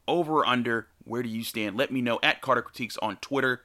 Over 0.10 0.40
or 0.40 0.46
under? 0.46 0.90
Where 1.06 1.24
do 1.24 1.30
you 1.30 1.42
stand? 1.42 1.78
Let 1.78 1.90
me 1.90 2.02
know 2.02 2.20
at 2.22 2.42
Carter 2.42 2.62
Critiques 2.62 2.98
on 2.98 3.16
Twitter. 3.22 3.62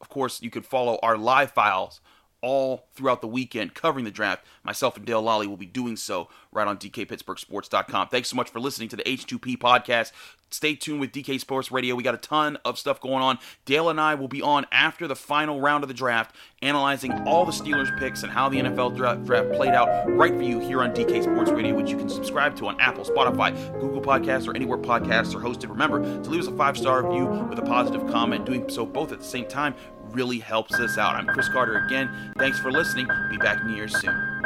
Of 0.00 0.08
course, 0.08 0.42
you 0.42 0.50
can 0.50 0.64
follow 0.64 0.98
our 1.00 1.16
live 1.16 1.52
files 1.52 2.00
all 2.40 2.86
throughout 2.94 3.20
the 3.20 3.26
weekend 3.26 3.74
covering 3.74 4.04
the 4.04 4.10
draft. 4.10 4.44
Myself 4.64 4.96
and 4.96 5.04
Dale 5.06 5.22
Lolley 5.22 5.46
will 5.46 5.56
be 5.56 5.66
doing 5.66 5.96
so 5.96 6.28
right 6.52 6.66
on 6.66 6.78
DKPittsburghSports.com. 6.78 8.08
Thanks 8.08 8.28
so 8.28 8.36
much 8.36 8.50
for 8.50 8.60
listening 8.60 8.88
to 8.90 8.96
the 8.96 9.02
H2P 9.04 9.58
podcast. 9.58 10.12
Stay 10.50 10.74
tuned 10.74 11.00
with 11.00 11.12
DK 11.12 11.38
Sports 11.38 11.70
Radio. 11.70 11.94
We 11.94 12.02
got 12.02 12.14
a 12.14 12.18
ton 12.18 12.56
of 12.64 12.78
stuff 12.78 13.00
going 13.00 13.22
on. 13.22 13.38
Dale 13.66 13.90
and 13.90 14.00
I 14.00 14.14
will 14.14 14.28
be 14.28 14.40
on 14.40 14.66
after 14.72 15.06
the 15.06 15.16
final 15.16 15.60
round 15.60 15.84
of 15.84 15.88
the 15.88 15.94
draft, 15.94 16.34
analyzing 16.62 17.12
all 17.26 17.44
the 17.44 17.52
Steelers 17.52 17.96
picks 17.98 18.22
and 18.22 18.32
how 18.32 18.48
the 18.48 18.58
NFL 18.58 18.96
draft, 18.96 19.52
played 19.52 19.74
out 19.74 20.08
right 20.10 20.34
for 20.34 20.42
you 20.42 20.58
here 20.58 20.82
on 20.82 20.92
DK 20.94 21.22
Sports 21.22 21.50
Radio, 21.50 21.74
which 21.74 21.90
you 21.90 21.98
can 21.98 22.08
subscribe 22.08 22.56
to 22.56 22.66
on 22.66 22.80
Apple, 22.80 23.04
Spotify, 23.04 23.54
Google 23.78 24.00
Podcasts, 24.00 24.48
or 24.48 24.56
anywhere 24.56 24.78
podcasts 24.78 25.34
are 25.34 25.40
hosted. 25.40 25.68
Remember 25.68 26.00
to 26.00 26.30
leave 26.30 26.40
us 26.40 26.46
a 26.46 26.56
five 26.56 26.78
star 26.78 27.06
review 27.06 27.26
with 27.26 27.58
a 27.58 27.62
positive 27.62 28.06
comment. 28.08 28.46
Doing 28.46 28.68
so 28.70 28.86
both 28.86 29.12
at 29.12 29.18
the 29.18 29.24
same 29.24 29.46
time 29.46 29.74
really 30.12 30.38
helps 30.38 30.74
us 30.74 30.98
out. 30.98 31.14
I'm 31.14 31.26
Chris 31.26 31.48
Carter 31.48 31.78
again. 31.78 32.08
Thanks 32.38 32.58
for 32.58 32.70
listening. 32.70 33.08
Be 33.30 33.36
back 33.36 33.64
near 33.64 33.88
soon. 33.88 34.37